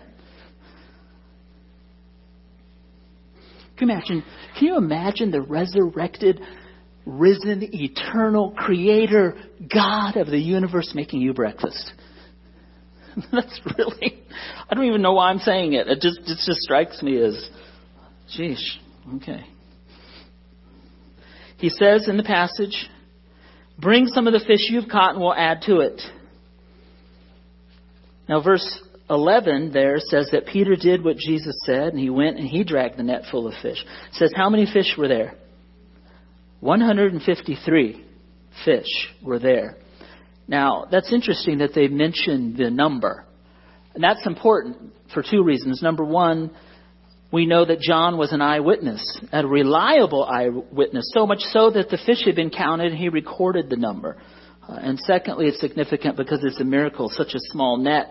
[3.77, 4.23] Can you imagine?
[4.57, 6.41] Can you imagine the resurrected,
[7.05, 9.35] risen, eternal Creator
[9.73, 11.93] God of the universe making you breakfast?
[13.31, 14.23] That's really.
[14.69, 15.87] I don't even know why I'm saying it.
[15.87, 17.49] It just it just strikes me as,
[18.35, 18.77] geez,
[19.15, 19.45] okay.
[21.57, 22.89] He says in the passage,
[23.81, 25.99] Bring some of the fish you've caught and we'll add to it.
[28.29, 32.47] Now, verse 11 there says that Peter did what Jesus said, and he went and
[32.47, 33.83] he dragged the net full of fish.
[34.09, 35.33] It says how many fish were there?
[36.59, 38.05] 153
[38.63, 38.85] fish
[39.23, 39.77] were there.
[40.47, 43.25] Now, that's interesting that they mentioned the number.
[43.95, 45.81] And that's important for two reasons.
[45.81, 46.51] Number one,
[47.31, 51.97] we know that John was an eyewitness, a reliable eyewitness, so much so that the
[52.05, 54.17] fish had been counted and he recorded the number.
[54.67, 57.09] Uh, and secondly, it's significant because it's a miracle.
[57.09, 58.07] Such a small net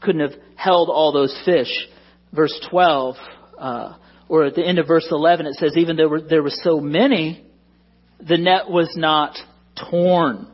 [0.00, 1.88] couldn't have held all those fish.
[2.32, 3.16] Verse 12,
[3.58, 3.94] uh,
[4.28, 7.44] or at the end of verse 11, it says, even though there were so many,
[8.20, 9.36] the net was not
[9.90, 10.46] torn.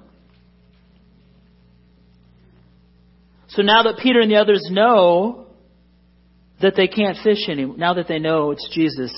[3.48, 5.45] So now that Peter and the others know
[6.62, 9.12] that they can't fish anymore, now that they know it's Jesus,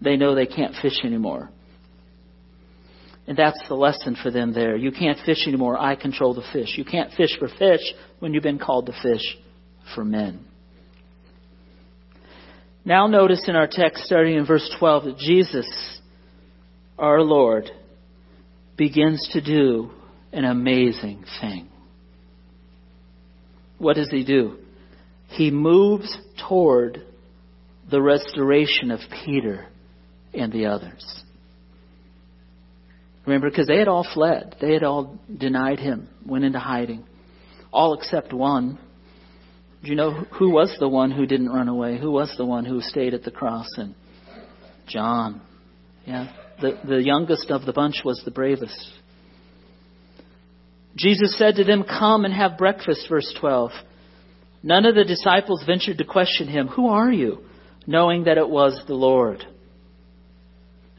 [0.00, 1.50] they know they can't fish anymore.
[3.26, 4.76] And that's the lesson for them there.
[4.76, 5.78] You can't fish anymore.
[5.78, 6.74] I control the fish.
[6.76, 7.80] You can't fish for fish
[8.18, 9.36] when you've been called to fish
[9.94, 10.44] for men.
[12.84, 16.00] Now notice in our text starting in verse 12 that Jesus,
[16.98, 17.70] our Lord,
[18.76, 19.90] begins to do
[20.32, 21.68] an amazing thing.
[23.78, 24.58] What does he do?
[25.30, 26.16] He moves
[26.48, 27.02] toward
[27.90, 29.66] the restoration of Peter
[30.34, 31.22] and the others.
[33.26, 34.56] Remember, because they had all fled.
[34.60, 37.04] They had all denied him, went into hiding.
[37.72, 38.78] All except one.
[39.82, 41.98] Do you know who was the one who didn't run away?
[41.98, 43.68] Who was the one who stayed at the cross?
[43.76, 43.94] And
[44.88, 45.40] John.
[46.06, 46.32] Yeah.
[46.60, 48.92] The, the youngest of the bunch was the bravest.
[50.96, 53.70] Jesus said to them, Come and have breakfast, verse 12.
[54.62, 57.44] None of the disciples ventured to question him, Who are you?
[57.86, 59.44] knowing that it was the Lord.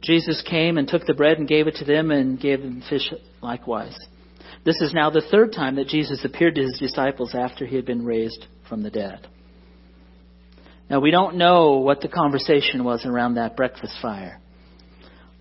[0.02, 3.14] Jesus came and took the bread and gave it to them and gave them fish
[3.42, 3.98] likewise.
[4.66, 7.86] This is now the third time that Jesus appeared to his disciples after he had
[7.86, 9.28] been raised from the dead.
[10.90, 14.42] Now, we don't know what the conversation was around that breakfast fire,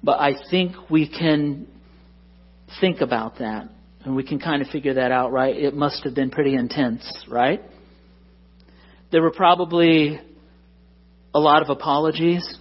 [0.03, 1.67] but I think we can
[2.81, 3.69] think about that
[4.05, 5.57] and we can kind of figure that out, right?
[5.57, 7.61] It must have been pretty intense, right?
[9.11, 10.21] There were probably
[11.35, 12.59] a lot of apologies.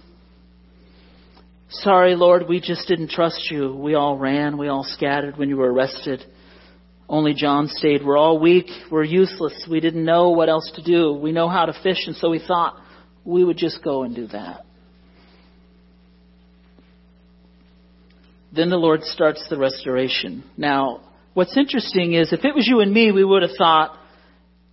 [1.68, 3.72] Sorry, Lord, we just didn't trust you.
[3.72, 4.58] We all ran.
[4.58, 6.24] We all scattered when you were arrested.
[7.08, 8.04] Only John stayed.
[8.04, 8.66] We're all weak.
[8.90, 9.66] We're useless.
[9.70, 11.12] We didn't know what else to do.
[11.12, 12.76] We know how to fish, and so we thought
[13.24, 14.64] we would just go and do that.
[18.52, 20.42] Then the Lord starts the restoration.
[20.56, 21.02] Now,
[21.34, 23.96] what's interesting is if it was you and me, we would have thought,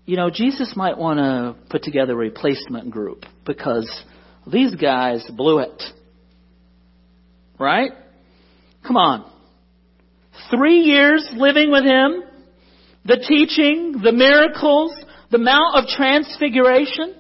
[0.08, 3.92] you know, Jesus might want to put together a replacement group because
[4.50, 5.84] these guys blew it.
[7.60, 7.92] Right?
[8.88, 9.30] Come on.
[10.50, 12.24] Three years living with him,
[13.04, 14.96] the teaching, the miracles,
[15.30, 17.16] the Mount of Transfiguration,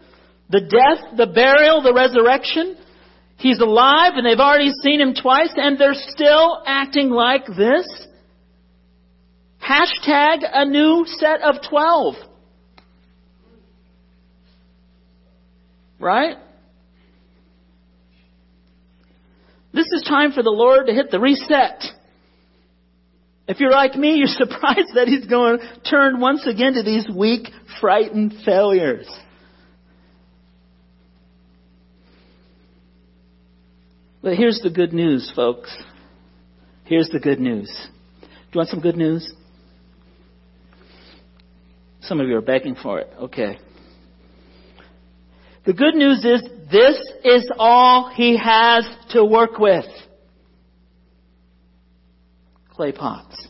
[0.50, 2.78] the death, the burial, the resurrection.
[3.36, 7.86] He's alive and they've already seen him twice and they're still acting like this.
[9.62, 12.16] Hashtag a new set of 12.
[16.00, 16.38] Right?
[19.74, 21.84] This is time for the Lord to hit the reset.
[23.48, 27.08] If you're like me, you're surprised that He's going to turn once again to these
[27.14, 29.08] weak, frightened failures.
[34.22, 35.76] But here's the good news, folks.
[36.84, 37.70] Here's the good news.
[38.22, 39.32] Do you want some good news?
[42.02, 43.10] Some of you are begging for it.
[43.22, 43.60] Okay.
[45.68, 49.84] The good news is this is all he has to work with.
[52.72, 53.48] Clay pots.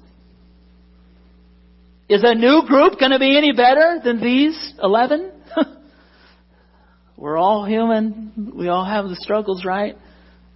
[2.09, 5.31] Is a new group going to be any better than these 11?
[7.17, 8.51] We're all human.
[8.55, 9.95] We all have the struggles, right?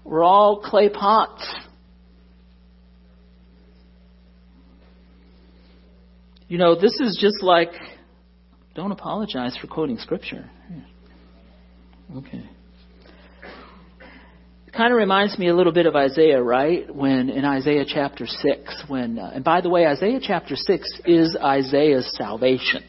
[0.03, 1.47] We're all clay pots.
[6.47, 7.69] You know, this is just like,
[8.73, 10.49] don't apologize for quoting scripture.
[12.17, 12.43] Okay.
[14.67, 16.93] It kind of reminds me a little bit of Isaiah, right?
[16.93, 21.37] When in Isaiah chapter 6, when, uh, and by the way, Isaiah chapter 6 is
[21.41, 22.83] Isaiah's salvation.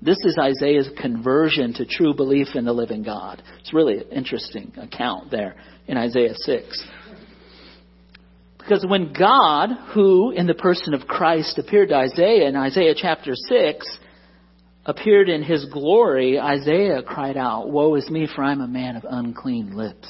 [0.00, 3.42] This is Isaiah's conversion to true belief in the living God.
[3.60, 6.86] It's really an interesting account there in Isaiah 6.
[8.58, 13.32] Because when God, who in the person of Christ appeared to Isaiah in Isaiah chapter
[13.34, 13.98] 6,
[14.86, 19.04] appeared in his glory, Isaiah cried out, Woe is me, for I'm a man of
[19.08, 20.08] unclean lips.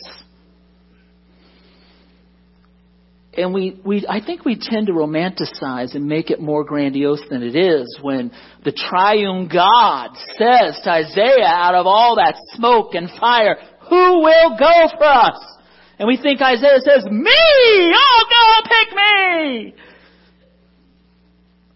[3.36, 7.42] and we, we, I think we tend to romanticize and make it more grandiose than
[7.42, 8.30] it is when
[8.64, 13.56] the triune God says to Isaiah out of all that smoke and fire,
[13.88, 15.40] who will go for us?
[15.98, 17.32] And we think Isaiah says, me!
[17.94, 19.74] Oh, go pick me!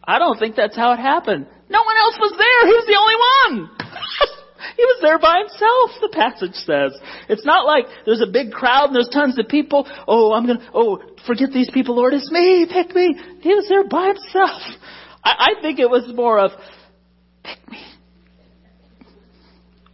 [0.04, 1.46] I don't think that's how it happened.
[1.70, 2.60] No one else was there.
[2.66, 3.70] He was the only one.
[4.76, 6.98] he was there by himself, the passage says.
[7.28, 9.86] It's not like there's a big crowd and there's tons of people.
[10.06, 12.14] Oh, I'm gonna, oh, forget these people, Lord.
[12.14, 12.66] It's me.
[12.70, 13.14] Pick me.
[13.40, 14.62] He was there by himself.
[15.22, 16.52] I, I think it was more of,
[17.44, 17.84] pick me.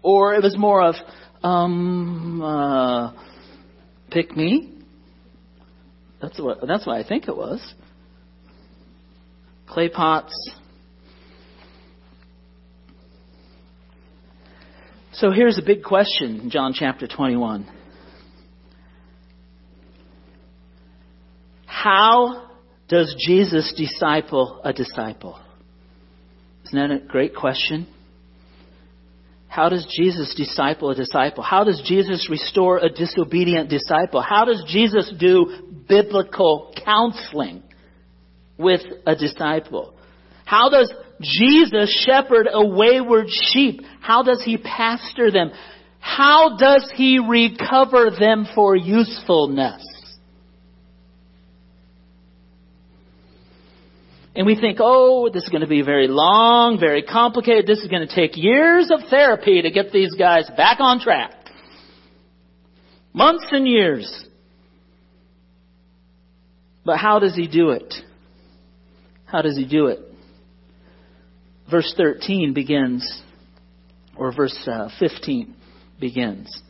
[0.02, 0.94] Or it was more of,
[1.42, 3.12] um, uh,
[4.10, 4.70] pick me.
[6.20, 7.60] That's what, that's what I think it was.
[9.66, 10.32] Clay pots.
[15.16, 17.70] So here's a big question in John chapter 21.
[21.66, 22.48] How
[22.88, 25.38] does Jesus disciple a disciple?
[26.64, 27.87] Isn't that a great question?
[29.46, 31.44] How does Jesus disciple a disciple?
[31.44, 34.20] How does Jesus restore a disobedient disciple?
[34.20, 37.62] How does Jesus do biblical counseling
[38.59, 39.94] with a disciple?
[40.44, 43.83] How does Jesus shepherd a wayward sheep?
[44.00, 45.50] How does he pastor them?
[46.00, 49.83] How does he recover them for usefulness?
[54.37, 57.66] And we think, oh, this is going to be very long, very complicated.
[57.66, 61.33] This is going to take years of therapy to get these guys back on track.
[63.12, 64.24] Months and years.
[66.85, 67.94] But how does he do it?
[69.24, 70.00] How does he do it?
[71.70, 73.22] Verse 13 begins,
[74.16, 75.55] or verse uh, 15
[76.00, 76.62] begins.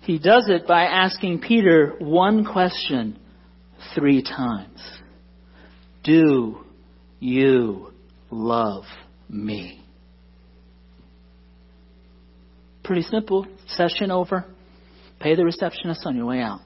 [0.00, 3.18] He does it by asking Peter one question
[3.94, 4.80] three times.
[6.02, 6.64] Do
[7.20, 7.92] you
[8.30, 8.84] love
[9.28, 9.84] me?
[12.82, 13.46] Pretty simple.
[13.68, 14.44] Session over.
[15.20, 16.60] Pay the receptionist on your way out.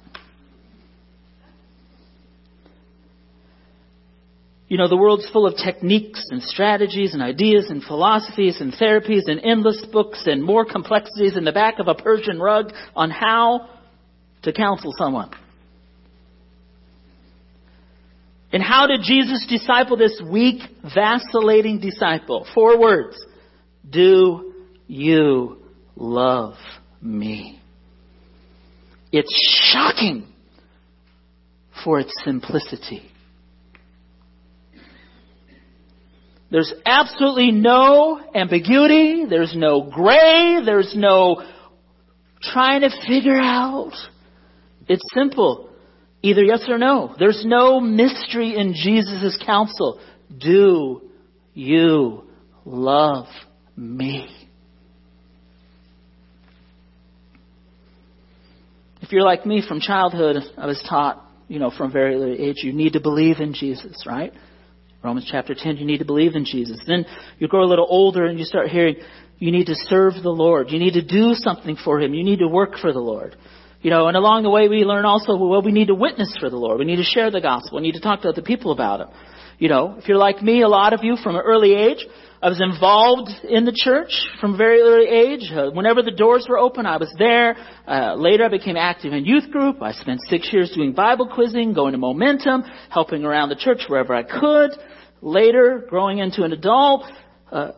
[4.69, 9.29] You know, the world's full of techniques and strategies and ideas and philosophies and therapies
[9.29, 13.69] and endless books and more complexities in the back of a Persian rug on how
[14.43, 15.31] to counsel someone.
[18.53, 22.47] And how did Jesus disciple this weak, vacillating disciple?
[22.55, 23.17] Four words.
[23.89, 24.53] Do
[24.89, 25.59] you
[25.95, 26.55] love
[27.01, 27.61] me?
[29.13, 30.27] It's shocking
[31.85, 33.11] for its simplicity.
[36.51, 39.25] There's absolutely no ambiguity.
[39.29, 40.61] There's no gray.
[40.65, 41.43] There's no
[42.41, 43.93] trying to figure out.
[44.89, 45.71] It's simple.
[46.23, 47.15] Either yes or no.
[47.19, 50.01] There's no mystery in Jesus' counsel.
[50.39, 51.03] Do
[51.55, 52.25] you
[52.65, 53.27] love
[53.77, 54.29] me?
[59.03, 62.57] If you're like me from childhood, I was taught, you know, from very early age,
[62.63, 64.33] you need to believe in Jesus, right?
[65.03, 66.81] Romans chapter 10, you need to believe in Jesus.
[66.87, 67.07] Then
[67.39, 68.97] you grow a little older and you start hearing,
[69.39, 70.71] you need to serve the Lord.
[70.71, 72.15] You need to do something for Him.
[72.15, 73.37] You need to work for the Lord.
[73.83, 76.51] You know, and along the way we learn also, well, we need to witness for
[76.51, 76.79] the Lord.
[76.79, 77.79] We need to share the gospel.
[77.79, 79.07] We need to talk to other people about it.
[79.59, 82.05] You know, if you're like me, a lot of you from an early age,
[82.47, 85.51] I was involved in the church from a very early age.
[85.51, 87.57] Uh, whenever the doors were open, I was there.
[87.89, 89.83] Uh, later, I became active in youth group.
[89.83, 94.15] I spent six years doing Bible quizzing, going to Momentum, helping around the church wherever
[94.15, 94.71] I could.
[95.23, 97.03] Later, growing into an adult,
[97.51, 97.73] uh,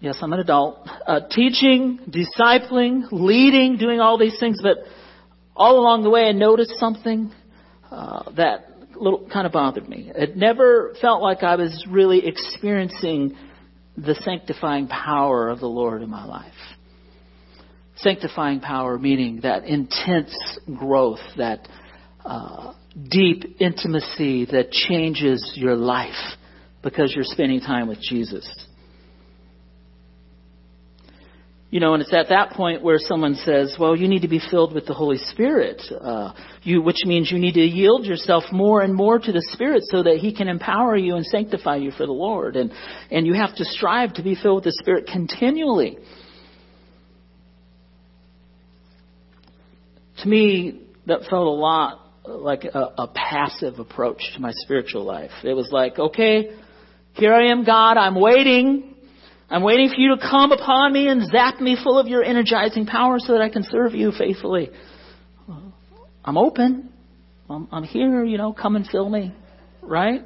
[0.00, 4.58] yes, I'm an adult, uh, teaching, discipling, leading, doing all these things.
[4.62, 4.86] But
[5.54, 7.30] all along the way, I noticed something
[7.90, 10.10] uh, that little kind of bothered me.
[10.14, 13.36] It never felt like I was really experiencing
[13.96, 16.52] the sanctifying power of the Lord in my life.
[17.96, 20.34] Sanctifying power meaning that intense
[20.76, 21.68] growth, that
[22.24, 22.74] uh,
[23.08, 26.36] deep intimacy that changes your life
[26.82, 28.63] because you're spending time with Jesus.
[31.74, 34.38] You know, and it's at that point where someone says, well, you need to be
[34.38, 38.82] filled with the Holy Spirit, uh, you, which means you need to yield yourself more
[38.82, 42.06] and more to the Spirit so that He can empower you and sanctify you for
[42.06, 42.54] the Lord.
[42.54, 42.70] And,
[43.10, 45.98] and you have to strive to be filled with the Spirit continually.
[50.18, 55.32] To me, that felt a lot like a, a passive approach to my spiritual life.
[55.42, 56.56] It was like, okay,
[57.14, 58.93] here I am, God, I'm waiting.
[59.50, 62.86] I'm waiting for you to come upon me and zap me full of your energizing
[62.86, 64.70] power so that I can serve you faithfully.
[66.24, 66.90] I'm open.
[67.50, 69.34] I'm, here, you know, come and fill me,
[69.82, 70.22] right?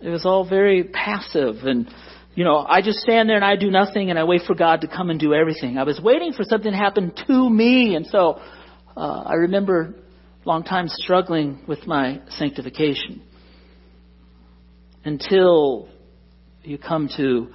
[0.00, 1.86] It was all very passive and,
[2.34, 4.80] you know, I just stand there and I do nothing and I wait for God
[4.80, 5.76] to come and do everything.
[5.76, 8.40] I was waiting for something to happen to me and so,
[8.96, 9.94] uh, I remember
[10.44, 13.22] a long time struggling with my sanctification
[15.04, 15.88] until
[16.64, 17.48] you come to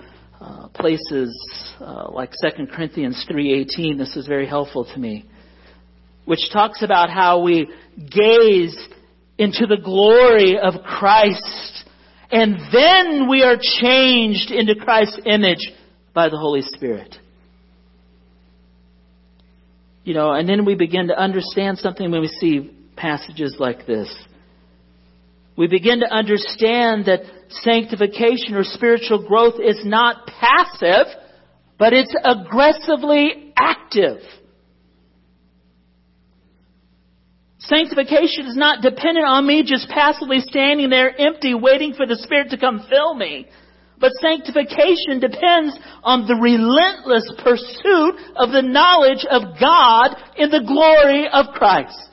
[0.44, 1.32] uh, places
[1.80, 5.26] uh, like 2 Corinthians 3:18 this is very helpful to me
[6.26, 8.78] which talks about how we gaze
[9.38, 11.86] into the glory of Christ
[12.34, 15.72] and then we are changed into Christ's image
[16.16, 17.16] by the Holy Spirit.
[20.04, 24.14] You know, and then we begin to understand something when we see passages like this.
[25.56, 27.22] We begin to understand that
[27.62, 31.08] sanctification or spiritual growth is not passive,
[31.78, 34.20] but it's aggressively active.
[37.60, 42.50] Sanctification is not dependent on me just passively standing there empty waiting for the Spirit
[42.50, 43.48] to come fill me.
[44.00, 51.30] But sanctification depends on the relentless pursuit of the knowledge of God in the glory
[51.32, 52.13] of Christ.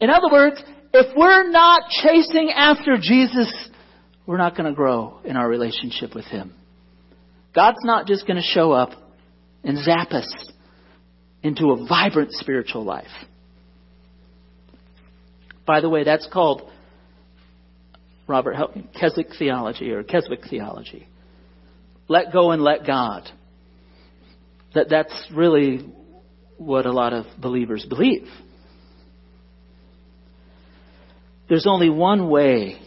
[0.00, 3.52] In other words, if we're not chasing after Jesus,
[4.26, 6.54] we're not going to grow in our relationship with Him.
[7.54, 8.90] God's not just going to show up
[9.64, 10.52] and zap us
[11.42, 13.06] into a vibrant spiritual life.
[15.66, 16.70] By the way, that's called
[18.26, 21.08] Robert help me, Keswick theology or Keswick theology.
[22.08, 23.28] Let go and let God.
[24.74, 25.90] That that's really
[26.58, 28.28] what a lot of believers believe.
[31.48, 32.80] There's only one way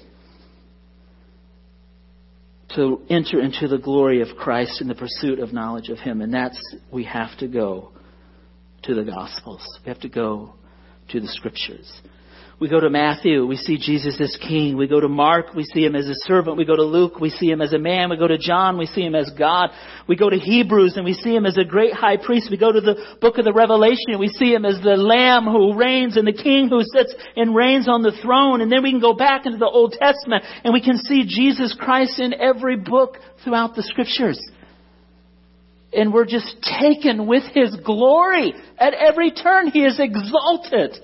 [2.76, 6.22] to enter into the glory of Christ in the pursuit of knowledge of Him.
[6.22, 6.60] And that's,
[6.92, 7.92] we have to go
[8.84, 9.62] to the Gospels.
[9.86, 10.54] We have to go
[11.10, 11.92] to the Scriptures.
[12.62, 14.78] We go to Matthew, we see Jesus as King.
[14.78, 16.58] We go to Mark, we see Him as a servant.
[16.58, 18.12] We go to Luke, we see Him as a man.
[18.12, 19.72] We go to John, we see Him as God.
[20.08, 22.50] We go to Hebrews and we see Him as a great high priest.
[22.52, 25.46] We go to the book of the Revelation and we see Him as the Lamb
[25.46, 28.62] who reigns and the King who sits and reigns on the throne.
[28.62, 31.76] And then we can go back into the Old Testament and we can see Jesus
[31.80, 34.40] Christ in every book throughout the Scriptures
[35.94, 38.54] and we're just taken with His glory.
[38.78, 41.00] At every turn, He is exalted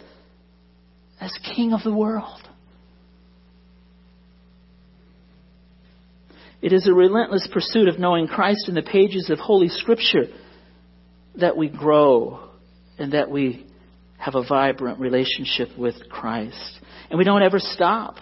[1.20, 2.42] as King of the world.
[6.62, 10.26] It is a relentless pursuit of knowing Christ in the pages of Holy Scripture
[11.36, 12.50] that we grow
[12.98, 13.66] and that we
[14.18, 16.80] have a vibrant relationship with Christ.
[17.10, 18.16] And we don't ever stop.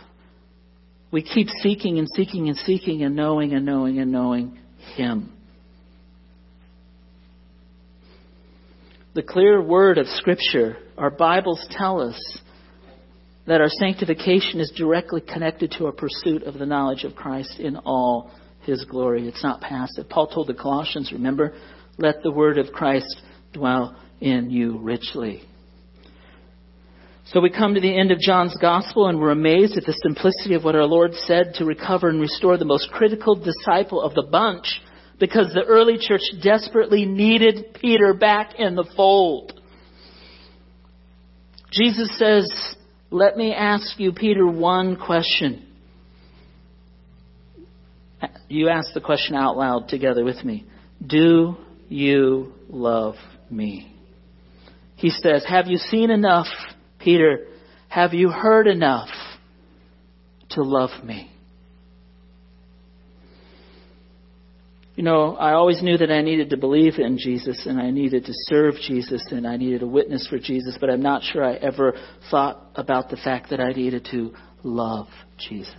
[1.11, 4.59] We keep seeking and seeking and seeking and knowing and knowing and knowing
[4.95, 5.31] Him.
[9.13, 12.39] The clear word of Scripture, our Bibles tell us
[13.47, 17.77] that our sanctification is directly connected to our pursuit of the knowledge of Christ in
[17.77, 18.31] all
[18.63, 19.27] his glory.
[19.27, 20.09] It's not passive.
[20.09, 21.53] Paul told the Colossians, remember,
[21.97, 23.21] let the word of Christ
[23.53, 25.43] dwell in you richly.
[27.25, 30.53] So we come to the end of John's gospel and we're amazed at the simplicity
[30.53, 34.27] of what our Lord said to recover and restore the most critical disciple of the
[34.31, 34.81] bunch
[35.19, 39.59] because the early church desperately needed Peter back in the fold.
[41.71, 42.75] Jesus says,
[43.15, 45.65] let me ask you, Peter, one question.
[48.49, 50.65] You ask the question out loud together with me.
[51.05, 51.55] Do
[51.87, 53.15] you love
[53.49, 53.95] me?
[54.97, 56.47] He says, Have you seen enough,
[56.99, 57.47] Peter?
[57.87, 59.09] Have you heard enough
[60.51, 61.31] to love me?
[64.95, 68.25] You know, I always knew that I needed to believe in Jesus and I needed
[68.25, 71.55] to serve Jesus and I needed a witness for Jesus, but I'm not sure I
[71.55, 71.95] ever
[72.31, 74.33] thought about the fact that I needed to
[74.63, 75.75] love Jesus.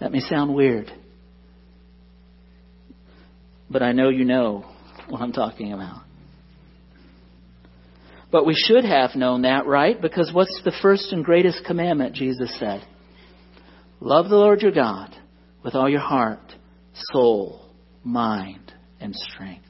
[0.00, 0.90] That may sound weird,
[3.70, 4.64] but I know you know
[5.10, 6.02] what I'm talking about.
[8.30, 10.00] But we should have known that, right?
[10.00, 12.82] Because what's the first and greatest commandment, Jesus said?
[14.00, 15.14] Love the Lord your God
[15.62, 16.40] with all your heart
[16.94, 17.60] soul,
[18.04, 19.66] mind, and strength.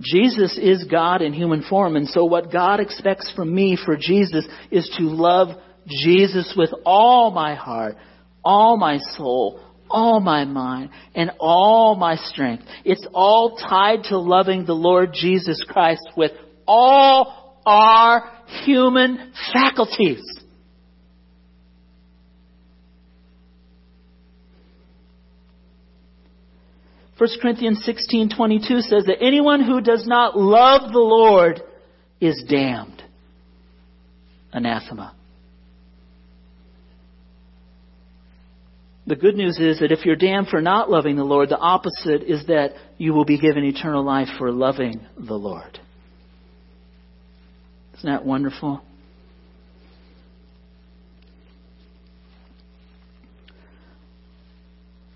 [0.00, 4.46] Jesus is God in human form, and so what God expects from me for Jesus
[4.70, 5.48] is to love
[5.86, 7.96] Jesus with all my heart,
[8.44, 12.64] all my soul, all my mind, and all my strength.
[12.84, 16.32] It's all tied to loving the Lord Jesus Christ with
[16.66, 18.30] all our
[18.64, 20.22] human faculties.
[27.22, 31.62] 1 1 Corinthians 16:22 says that anyone who does not love the Lord
[32.20, 33.00] is damned.
[34.52, 35.14] Anathema.
[39.06, 42.24] The good news is that if you're damned for not loving the Lord, the opposite
[42.24, 45.78] is that you will be given eternal life for loving the Lord.
[47.98, 48.82] Isn't that wonderful?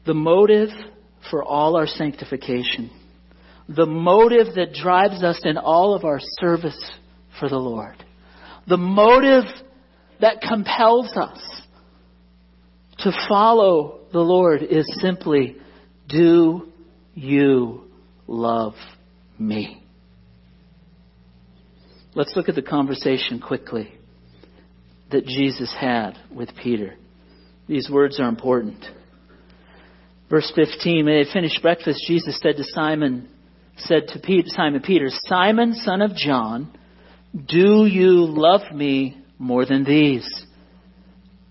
[0.04, 0.70] The motive
[1.30, 2.90] for all our sanctification,
[3.68, 6.78] the motive that drives us in all of our service
[7.38, 7.96] for the Lord,
[8.68, 9.44] the motive
[10.20, 11.62] that compels us
[12.98, 15.56] to follow the Lord is simply,
[16.08, 16.72] do
[17.14, 17.84] you
[18.26, 18.74] love
[19.38, 19.82] me?
[22.14, 23.92] Let's look at the conversation quickly
[25.10, 26.94] that Jesus had with Peter.
[27.68, 28.82] These words are important.
[30.28, 33.28] Verse 15, when they had finished breakfast, Jesus said to Simon,
[33.78, 36.76] said to Peter, Simon Peter, Simon, son of John,
[37.46, 40.26] do you love me more than these?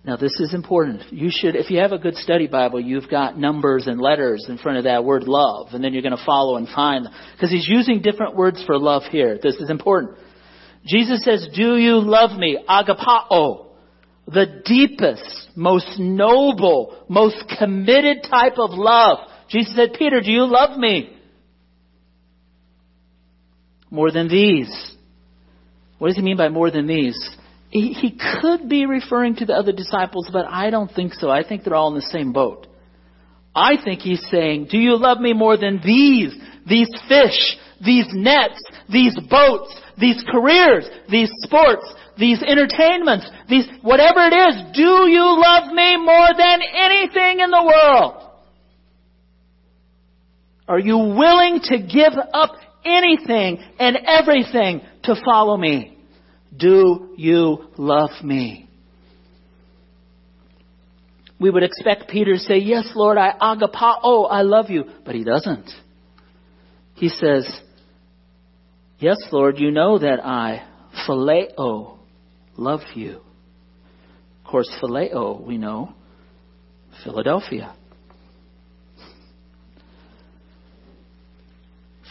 [0.03, 1.01] Now this is important.
[1.11, 4.57] You should, if you have a good study Bible, you've got numbers and letters in
[4.57, 7.13] front of that word love, and then you're going to follow and find them.
[7.34, 9.39] Because he's using different words for love here.
[9.41, 10.17] This is important.
[10.86, 12.63] Jesus says, do you love me?
[12.69, 13.64] Agapao
[14.28, 19.19] the deepest, most noble, most committed type of love.
[19.49, 21.15] Jesus said, Peter, do you love me?
[23.91, 24.95] More than these.
[25.99, 27.17] What does he mean by more than these?
[27.69, 31.30] He, he could be referring to the other disciples, but I don't think so.
[31.30, 32.67] I think they're all in the same boat.
[33.55, 36.36] I think he's saying, do you love me more than these?
[36.67, 38.61] These fish, these nets,
[38.91, 41.86] these boats, these careers, these sports,
[42.18, 47.63] these entertainments, these, whatever it is, do you love me more than anything in the
[47.63, 48.22] world?
[50.68, 55.97] Are you willing to give up anything and everything to follow me?
[56.55, 58.70] Do you love me?
[61.39, 64.86] We would expect Peter to say, yes, Lord, I agapao, I love you.
[65.05, 65.70] But he doesn't.
[66.93, 67.47] He says,
[68.99, 70.66] yes, Lord, you know that I
[71.07, 71.95] phileo
[72.58, 73.22] love you.
[74.43, 75.93] Of course, phileo, we know,
[77.03, 77.76] Philadelphia.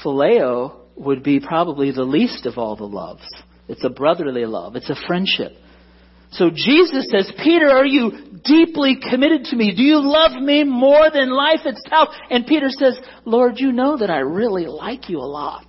[0.05, 3.27] Phileo would be probably the least of all the loves.
[3.69, 4.77] It's a brotherly love.
[4.77, 5.53] It's a friendship.
[6.33, 9.75] So Jesus says, Peter, are you deeply committed to me?
[9.75, 12.09] Do you love me more than life itself?
[12.29, 15.65] And Peter says, Lord, you know that I really like you a lot.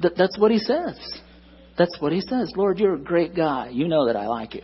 [0.00, 0.98] That's what he says.
[1.76, 2.52] That's what he says.
[2.56, 3.70] Lord, you're a great guy.
[3.70, 4.62] You know that I like you.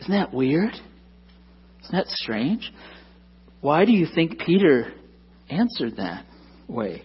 [0.00, 0.72] Isn't that weird?
[1.84, 2.72] Isn't that strange?
[3.60, 4.92] Why do you think Peter
[5.48, 6.26] answered that
[6.68, 7.02] way?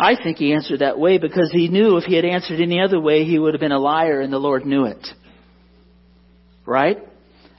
[0.00, 3.00] I think he answered that way because he knew if he had answered any other
[3.00, 5.04] way, he would have been a liar and the Lord knew it.
[6.64, 6.98] Right?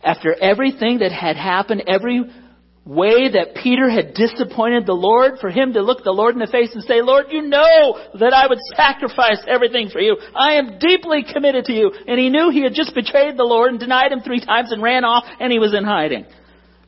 [0.03, 2.23] After everything that had happened, every
[2.85, 6.47] way that Peter had disappointed the Lord, for him to look the Lord in the
[6.47, 10.17] face and say, Lord, you know that I would sacrifice everything for you.
[10.35, 11.91] I am deeply committed to you.
[12.07, 14.81] And he knew he had just betrayed the Lord and denied him three times and
[14.81, 16.25] ran off and he was in hiding.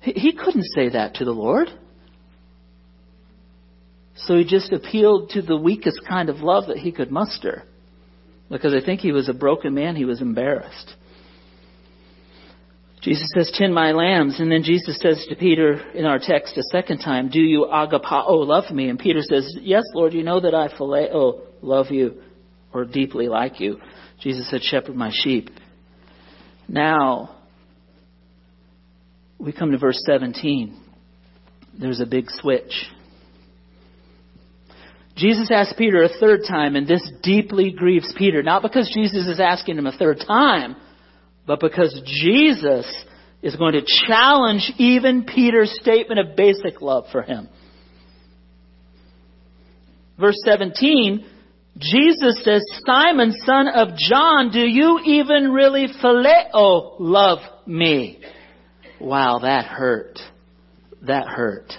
[0.02, 1.68] He couldn't say that to the Lord.
[4.16, 7.64] So he just appealed to the weakest kind of love that he could muster.
[8.50, 10.96] Because I think he was a broken man, he was embarrassed.
[13.02, 14.40] Jesus says, tend my lambs.
[14.40, 18.46] And then Jesus says to Peter in our text a second time, do you agapao
[18.46, 18.90] love me?
[18.90, 22.22] And Peter says, yes, Lord, you know that I phileo love you
[22.72, 23.80] or deeply like you.
[24.20, 25.50] Jesus said, shepherd my sheep.
[26.68, 27.38] Now,
[29.40, 30.80] we come to verse 17.
[31.80, 32.72] There's a big switch.
[35.16, 38.44] Jesus asks Peter a third time, and this deeply grieves Peter.
[38.44, 40.76] Not because Jesus is asking him a third time,
[41.46, 42.86] but because Jesus
[43.42, 47.50] is going to challenge even Peter's statement of basic love for him.
[50.20, 51.26] Verse 17,
[51.78, 58.20] Jesus says, Simon, son of John, do you even really phileo love me?
[59.00, 60.20] Wow, that hurt.
[61.02, 61.74] That hurt.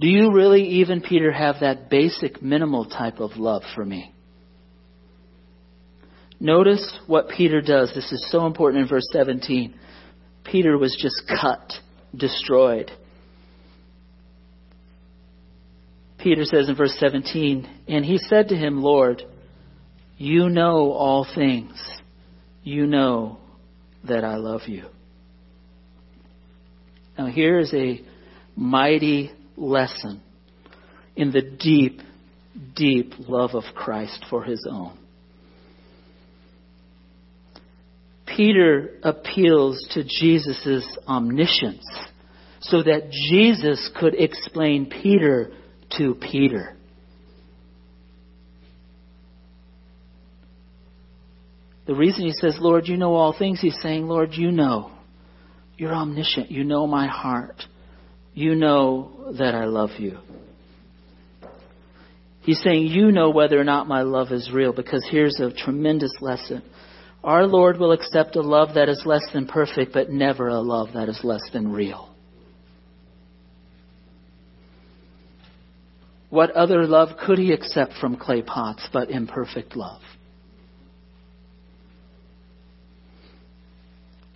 [0.00, 4.12] Do you really even, Peter, have that basic minimal type of love for me?
[6.40, 7.92] Notice what Peter does.
[7.94, 9.74] This is so important in verse 17.
[10.44, 11.72] Peter was just cut,
[12.14, 12.90] destroyed.
[16.18, 19.22] Peter says in verse 17, And he said to him, Lord,
[20.16, 21.74] you know all things.
[22.62, 23.38] You know
[24.04, 24.86] that I love you.
[27.16, 28.00] Now, here is a
[28.56, 30.20] mighty lesson
[31.16, 32.00] in the deep,
[32.76, 34.97] deep love of Christ for his own.
[38.36, 41.86] Peter appeals to Jesus' omniscience
[42.60, 45.52] so that Jesus could explain Peter
[45.96, 46.74] to Peter.
[51.86, 54.92] The reason he says, Lord, you know all things, he's saying, Lord, you know.
[55.78, 56.50] You're omniscient.
[56.50, 57.62] You know my heart.
[58.34, 60.18] You know that I love you.
[62.42, 66.12] He's saying, You know whether or not my love is real, because here's a tremendous
[66.20, 66.62] lesson.
[67.24, 70.90] Our Lord will accept a love that is less than perfect, but never a love
[70.94, 72.08] that is less than real.
[76.30, 80.02] What other love could he accept from clay pots but imperfect love?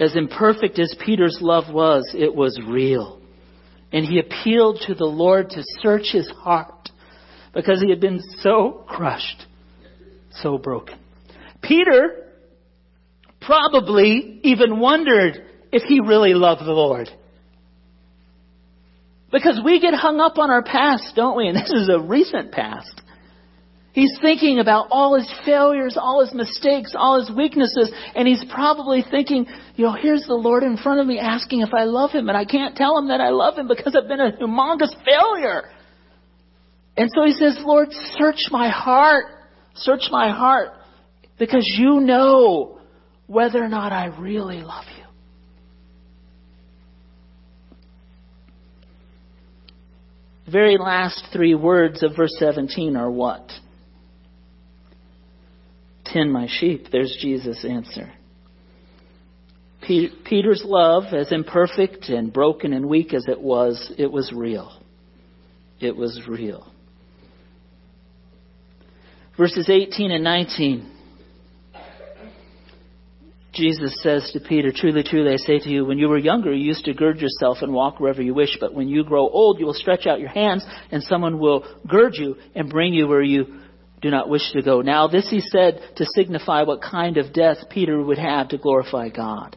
[0.01, 3.21] As imperfect as Peter's love was, it was real.
[3.93, 6.89] And he appealed to the Lord to search his heart
[7.55, 9.47] because he had been so crushed,
[10.33, 10.99] so broken.
[11.61, 12.22] Peter
[13.47, 17.09] probably even wondered if he really loved the Lord.
[19.31, 21.49] Because we get hung up on our past, don't we?
[21.49, 23.01] And this is a recent past.
[23.93, 29.05] He's thinking about all his failures, all his mistakes, all his weaknesses, and he's probably
[29.11, 32.29] thinking, you know, here's the Lord in front of me asking if I love him,
[32.29, 35.65] and I can't tell him that I love him because I've been a humongous failure.
[36.97, 37.89] And so he says, Lord,
[38.19, 39.27] search my heart.
[39.75, 40.71] Search my heart
[41.39, 42.79] because you know
[43.33, 45.05] whether or not I really love you.
[50.45, 53.51] The very last three words of verse 17 are what?
[56.05, 56.89] Tend my sheep.
[56.93, 58.13] There's Jesus' answer.
[59.81, 64.79] Peter's love, as imperfect and broken and weak as it was, it was real.
[65.81, 66.71] It was real.
[69.39, 70.92] Verses 18 and 19.
[73.53, 76.65] Jesus says to Peter, Truly, truly, I say to you, when you were younger, you
[76.65, 79.67] used to gird yourself and walk wherever you wish, but when you grow old, you
[79.67, 83.61] will stretch out your hands, and someone will gird you and bring you where you
[84.01, 84.81] do not wish to go.
[84.81, 89.11] Now, this he said to signify what kind of death Peter would have to glorify
[89.11, 89.55] God.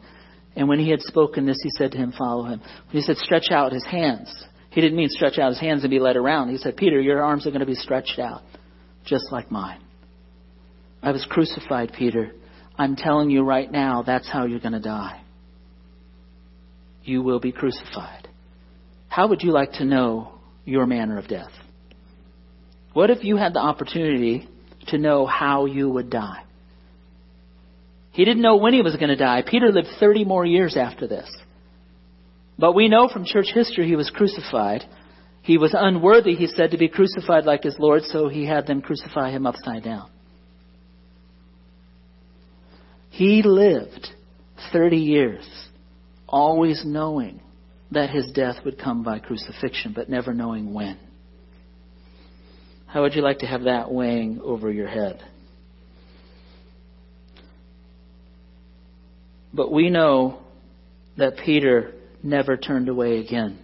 [0.54, 2.60] And when he had spoken this, he said to him, Follow him.
[2.60, 4.32] When he said, Stretch out his hands,
[4.70, 6.50] he didn't mean stretch out his hands and be led around.
[6.50, 8.42] He said, Peter, your arms are going to be stretched out,
[9.06, 9.80] just like mine.
[11.02, 12.32] I was crucified, Peter
[12.78, 15.22] I'm telling you right now, that's how you're going to die.
[17.04, 18.28] You will be crucified.
[19.08, 20.32] How would you like to know
[20.64, 21.50] your manner of death?
[22.92, 24.48] What if you had the opportunity
[24.88, 26.42] to know how you would die?
[28.12, 29.42] He didn't know when he was going to die.
[29.46, 31.30] Peter lived 30 more years after this.
[32.58, 34.84] But we know from church history he was crucified.
[35.42, 38.80] He was unworthy, he said, to be crucified like his Lord, so he had them
[38.80, 40.10] crucify him upside down.
[43.16, 44.08] He lived
[44.74, 45.48] 30 years
[46.28, 47.40] always knowing
[47.90, 50.98] that his death would come by crucifixion, but never knowing when.
[52.86, 55.22] How would you like to have that weighing over your head?
[59.50, 60.40] But we know
[61.16, 63.58] that Peter never turned away again.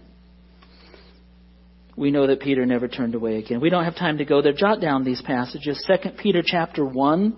[1.95, 3.61] We know that Peter never turned away again.
[3.61, 4.53] We don't have time to go there.
[4.53, 5.85] Jot down these passages.
[5.87, 7.37] 2 Peter chapter 1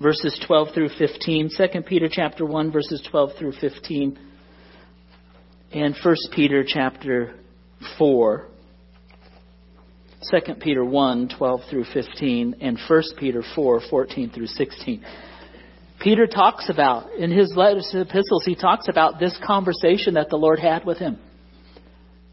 [0.00, 4.18] verses 12 through 15, 2 Peter chapter 1 verses 12 through 15,
[5.72, 7.34] and 1 Peter chapter
[7.98, 8.48] 4.
[10.30, 15.04] 2 Peter 1, 12 through 15, and 1 Peter 4, 14 through 16.
[16.00, 20.36] Peter talks about, in his letters and epistles, he talks about this conversation that the
[20.36, 21.18] Lord had with him.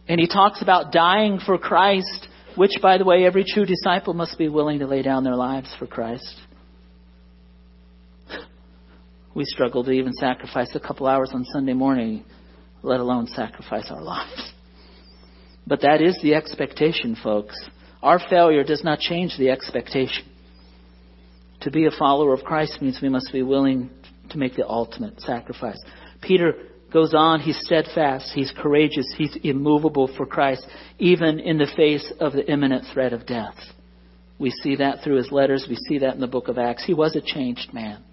[0.08, 4.38] And he talks about dying for Christ, which, by the way, every true disciple must
[4.38, 6.40] be willing to lay down their lives for Christ.
[9.34, 12.26] We struggle to even sacrifice a couple hours on Sunday morning,
[12.84, 14.52] let alone sacrifice our lives.
[15.66, 17.56] But that is the expectation, folks.
[18.04, 20.26] Our failure does not change the expectation.
[21.62, 23.90] To be a follower of Christ means we must be willing
[24.32, 25.80] to make the ultimate sacrifice.
[26.22, 26.54] Peter
[26.92, 30.68] goes on, he's steadfast, he's courageous, he's immovable for Christ,
[31.00, 33.56] even in the face of the imminent threat of death.
[34.40, 36.84] We see that through his letters, we see that in the book of Acts.
[36.84, 38.04] He was a changed man.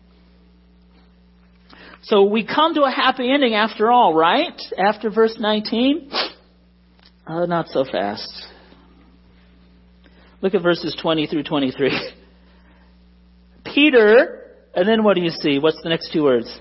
[2.02, 4.60] So we come to a happy ending after all, right?
[4.78, 6.10] After verse 19?
[7.26, 8.46] Uh, not so fast.
[10.40, 12.12] Look at verses 20 through 23.
[13.64, 14.42] Peter,
[14.74, 15.58] and then what do you see?
[15.58, 16.60] What's the next two words?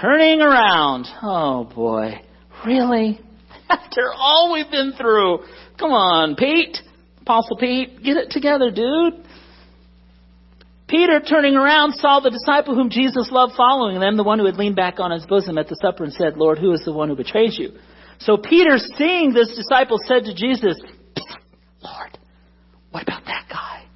[0.00, 1.06] Turning around.
[1.22, 2.20] Oh boy.
[2.66, 3.20] Really?
[3.68, 5.40] After all we've been through.
[5.78, 6.78] Come on, Pete.
[7.20, 9.24] Apostle Pete, get it together, dude.
[10.92, 14.56] Peter, turning around, saw the disciple whom Jesus loved following them, the one who had
[14.56, 17.08] leaned back on his bosom at the supper and said, Lord, who is the one
[17.08, 17.70] who betrays you?
[18.18, 20.78] So Peter, seeing this disciple, said to Jesus,
[21.82, 22.18] Lord,
[22.90, 23.86] what about that guy?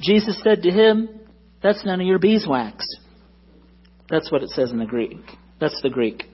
[0.00, 1.10] Jesus said to him,
[1.62, 2.84] That's none of your beeswax.
[4.10, 5.20] That's what it says in the Greek.
[5.60, 6.24] That's the Greek.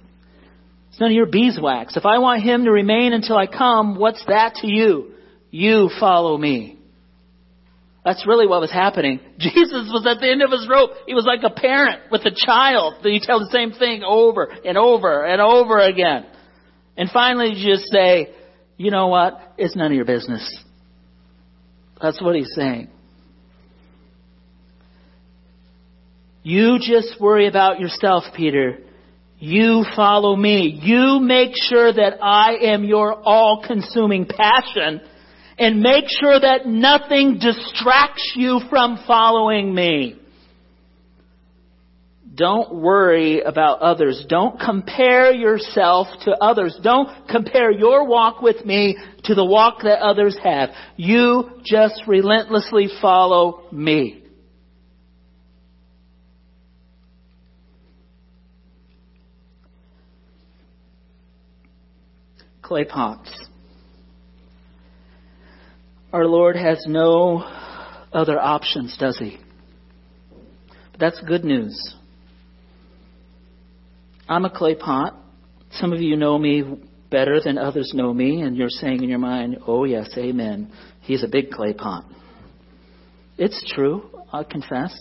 [0.89, 1.99] It's none of your beeswax.
[1.99, 5.13] If I want him to remain until I come, what's that to you?
[5.51, 6.79] You follow me.
[8.05, 9.21] That's really what was happening.
[9.39, 10.91] Jesus was at the end of his rope.
[11.07, 12.95] He was like a parent with a child.
[13.05, 16.27] You tell the same thing over and over and over again.
[16.97, 18.35] And finally you just say,
[18.77, 19.55] you know what?
[19.57, 20.65] It's none of your business.
[22.01, 22.89] That's what he's saying.
[26.43, 28.79] You just worry about yourself, Peter.
[29.39, 30.81] You follow me.
[30.83, 35.01] You make sure that I am your all-consuming passion
[35.63, 40.19] and make sure that nothing distracts you from following me.
[42.35, 44.27] Don't worry about others.
[44.29, 46.77] Don't compare yourself to others.
[46.83, 50.71] Don't compare your walk with me to the walk that others have.
[50.97, 54.25] You just relentlessly follow me.
[62.63, 63.52] Clay pots.
[66.13, 67.39] Our Lord has no
[68.13, 69.39] other options, does He?
[70.91, 71.95] But that's good news.
[74.29, 75.17] I'm a clay pot.
[75.73, 76.65] Some of you know me
[77.11, 80.71] better than others know me, and you're saying in your mind, oh, yes, amen.
[81.01, 82.05] He's a big clay pot.
[83.39, 84.95] It's true, I confess.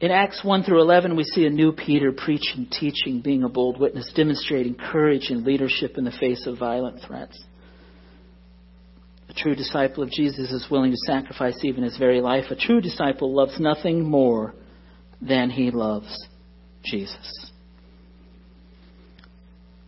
[0.00, 3.80] In Acts 1 through 11, we see a new Peter preaching, teaching, being a bold
[3.80, 7.36] witness, demonstrating courage and leadership in the face of violent threats.
[9.28, 12.44] A true disciple of Jesus is willing to sacrifice even his very life.
[12.50, 14.54] A true disciple loves nothing more
[15.20, 16.26] than he loves
[16.84, 17.50] Jesus.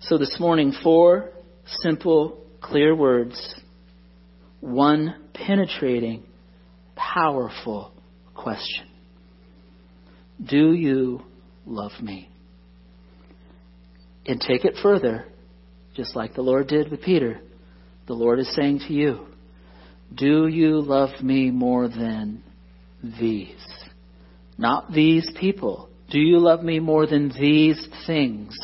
[0.00, 1.30] So this morning, four
[1.66, 3.54] simple, clear words,
[4.61, 6.24] one penetrating,
[6.96, 7.92] powerful
[8.34, 8.89] question.
[10.45, 11.22] Do you
[11.66, 12.28] love me?
[14.26, 15.26] And take it further,
[15.95, 17.41] just like the Lord did with Peter.
[18.07, 19.26] The Lord is saying to you,
[20.14, 22.43] Do you love me more than
[23.03, 23.55] these?
[24.57, 25.88] Not these people.
[26.11, 28.59] Do you love me more than these things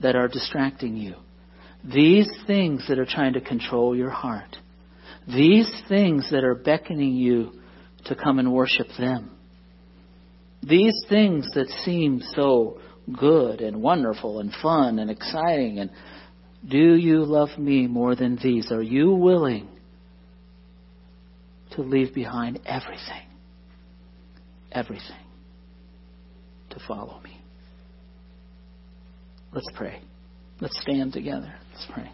[0.00, 1.14] that are distracting you?
[1.84, 4.56] These things that are trying to control your heart.
[5.26, 7.52] These things that are beckoning you
[8.06, 9.37] to come and worship them.
[10.62, 12.80] These things that seem so
[13.16, 15.90] good and wonderful and fun and exciting and
[16.66, 18.72] do you love me more than these?
[18.72, 19.68] Are you willing
[21.72, 23.26] to leave behind everything?
[24.72, 25.24] Everything
[26.70, 27.40] to follow me.
[29.52, 30.02] Let's pray.
[30.60, 31.54] Let's stand together.
[31.72, 32.10] Let's pray.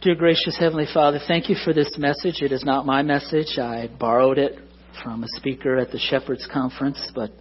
[0.00, 2.40] Dear gracious Heavenly Father, thank you for this message.
[2.40, 3.58] It is not my message.
[3.58, 4.56] I borrowed it
[5.02, 7.32] from a speaker at the Shepherds Conference, but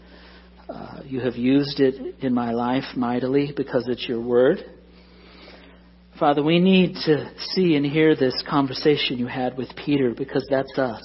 [0.68, 4.58] uh, you have used it in my life mightily because it's your word.
[6.18, 10.80] Father, we need to see and hear this conversation you had with Peter because that's
[10.80, 11.04] us.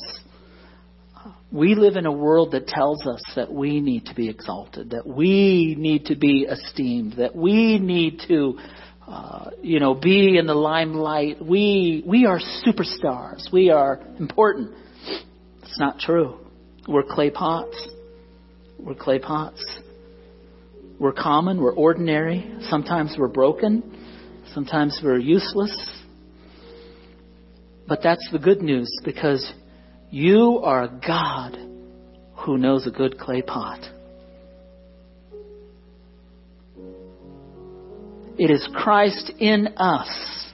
[1.50, 5.06] We live in a world that tells us that we need to be exalted, that
[5.06, 8.56] we need to be esteemed, that we need to
[9.06, 11.44] uh, you know, be in the limelight.
[11.44, 13.52] We, we are superstars.
[13.52, 14.72] We are important.
[15.62, 16.38] It's not true.
[16.86, 17.88] We're clay pots.
[18.78, 19.64] We're clay pots.
[20.98, 21.60] We're common.
[21.60, 22.52] We're ordinary.
[22.68, 23.82] Sometimes we're broken.
[24.54, 25.74] Sometimes we're useless.
[27.88, 29.52] But that's the good news because
[30.10, 31.56] you are a God
[32.36, 33.80] who knows a good clay pot.
[38.42, 40.50] It is Christ in us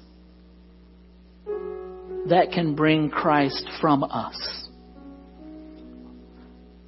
[2.29, 4.69] that can bring Christ from us.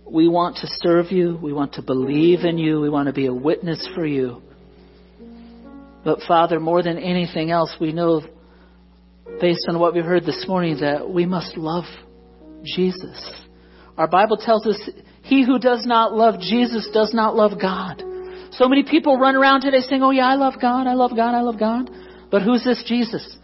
[0.04, 1.38] We want to serve you.
[1.42, 2.82] We want to believe in you.
[2.82, 4.42] We want to be a witness for you.
[6.04, 8.20] But Father, more than anything else, we know
[9.40, 11.84] based on what we've heard this morning that we must love
[12.62, 13.32] Jesus.
[13.96, 14.90] Our Bible tells us
[15.22, 18.02] he who does not love Jesus does not love God.
[18.52, 21.34] So many people run around today saying, Oh, yeah, I love God, I love God,
[21.34, 21.90] I love God.
[22.30, 23.36] But who's this Jesus?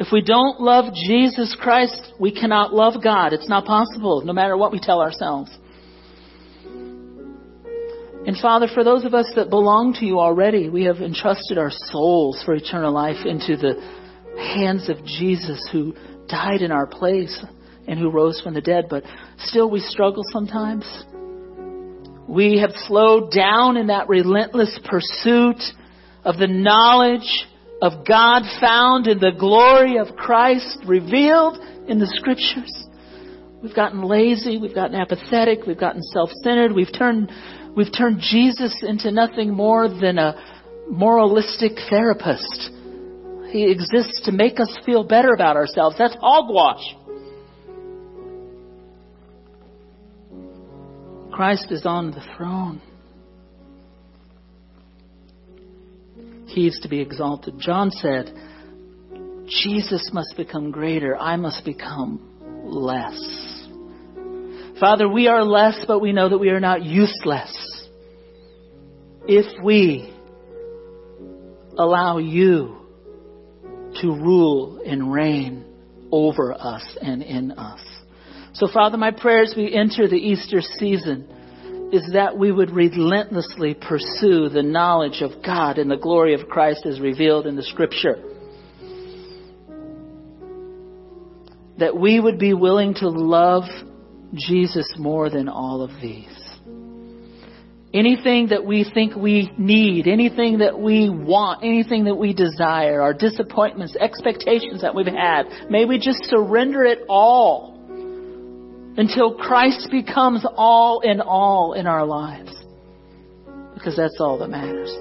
[0.00, 3.32] If we don't love Jesus Christ, we cannot love God.
[3.32, 5.56] It's not possible, no matter what we tell ourselves.
[8.26, 11.70] And Father, for those of us that belong to you already, we have entrusted our
[11.70, 13.74] souls for eternal life into the
[14.36, 15.94] hands of Jesus who
[16.26, 17.44] died in our place
[17.86, 19.04] and who rose from the dead, but
[19.38, 20.84] still we struggle sometimes.
[22.28, 25.60] We have slowed down in that relentless pursuit
[26.24, 27.46] of the knowledge
[27.82, 32.72] of God found in the glory of Christ revealed in the scriptures.
[33.62, 37.30] We've gotten lazy, we've gotten apathetic, we've gotten self-centered, we've turned,
[37.76, 40.34] we've turned Jesus into nothing more than a
[40.90, 42.70] moralistic therapist.
[43.50, 45.96] He exists to make us feel better about ourselves.
[45.98, 46.94] That's hogwash.
[51.34, 52.80] Christ is on the throne.
[56.46, 57.58] He is to be exalted.
[57.58, 58.32] John said,
[59.48, 61.16] Jesus must become greater.
[61.16, 62.20] I must become
[62.62, 63.18] less.
[64.78, 67.88] Father, we are less, but we know that we are not useless.
[69.26, 70.14] If we
[71.76, 72.76] allow you
[74.02, 75.64] to rule and reign
[76.12, 77.83] over us and in us.
[78.54, 83.74] So, Father, my prayer as we enter the Easter season is that we would relentlessly
[83.74, 88.14] pursue the knowledge of God and the glory of Christ as revealed in the Scripture.
[91.78, 93.64] That we would be willing to love
[94.34, 96.28] Jesus more than all of these.
[97.92, 103.14] Anything that we think we need, anything that we want, anything that we desire, our
[103.14, 107.73] disappointments, expectations that we've had, may we just surrender it all
[108.96, 112.52] until Christ becomes all in all in our lives.
[113.74, 114.94] Because that's all that matters.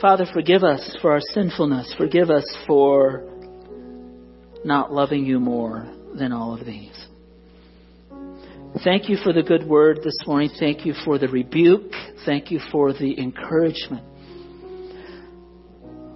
[0.00, 1.94] Father, forgive us for our sinfulness.
[1.96, 3.24] Forgive us for
[4.64, 5.88] not loving you more
[6.18, 7.06] than all of these.
[8.84, 10.50] Thank you for the good word this morning.
[10.58, 11.92] Thank you for the rebuke.
[12.24, 14.04] Thank you for the encouragement.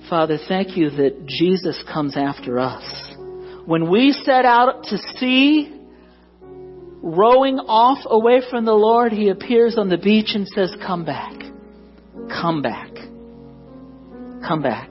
[0.08, 2.84] Father, thank you that Jesus comes after us.
[3.66, 5.73] When we set out to sea
[7.04, 11.34] rowing off away from the Lord, he appears on the beach and says, Come back.
[12.30, 12.90] Come back.
[14.46, 14.90] Come back.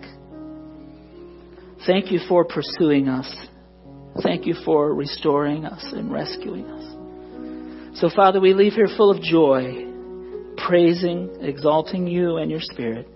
[1.88, 3.36] Thank you for pursuing us.
[4.22, 7.99] Thank you for restoring us and rescuing us.
[7.99, 9.88] So, Father, we leave here full of joy,
[10.68, 13.07] praising, exalting you and your Spirit,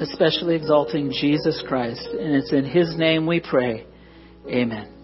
[0.00, 2.08] especially exalting Jesus Christ.
[2.12, 3.86] And it's in His name we pray.
[4.48, 4.99] Amen.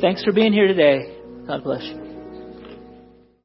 [0.00, 1.14] Thanks for being here today.
[1.46, 2.09] God bless you.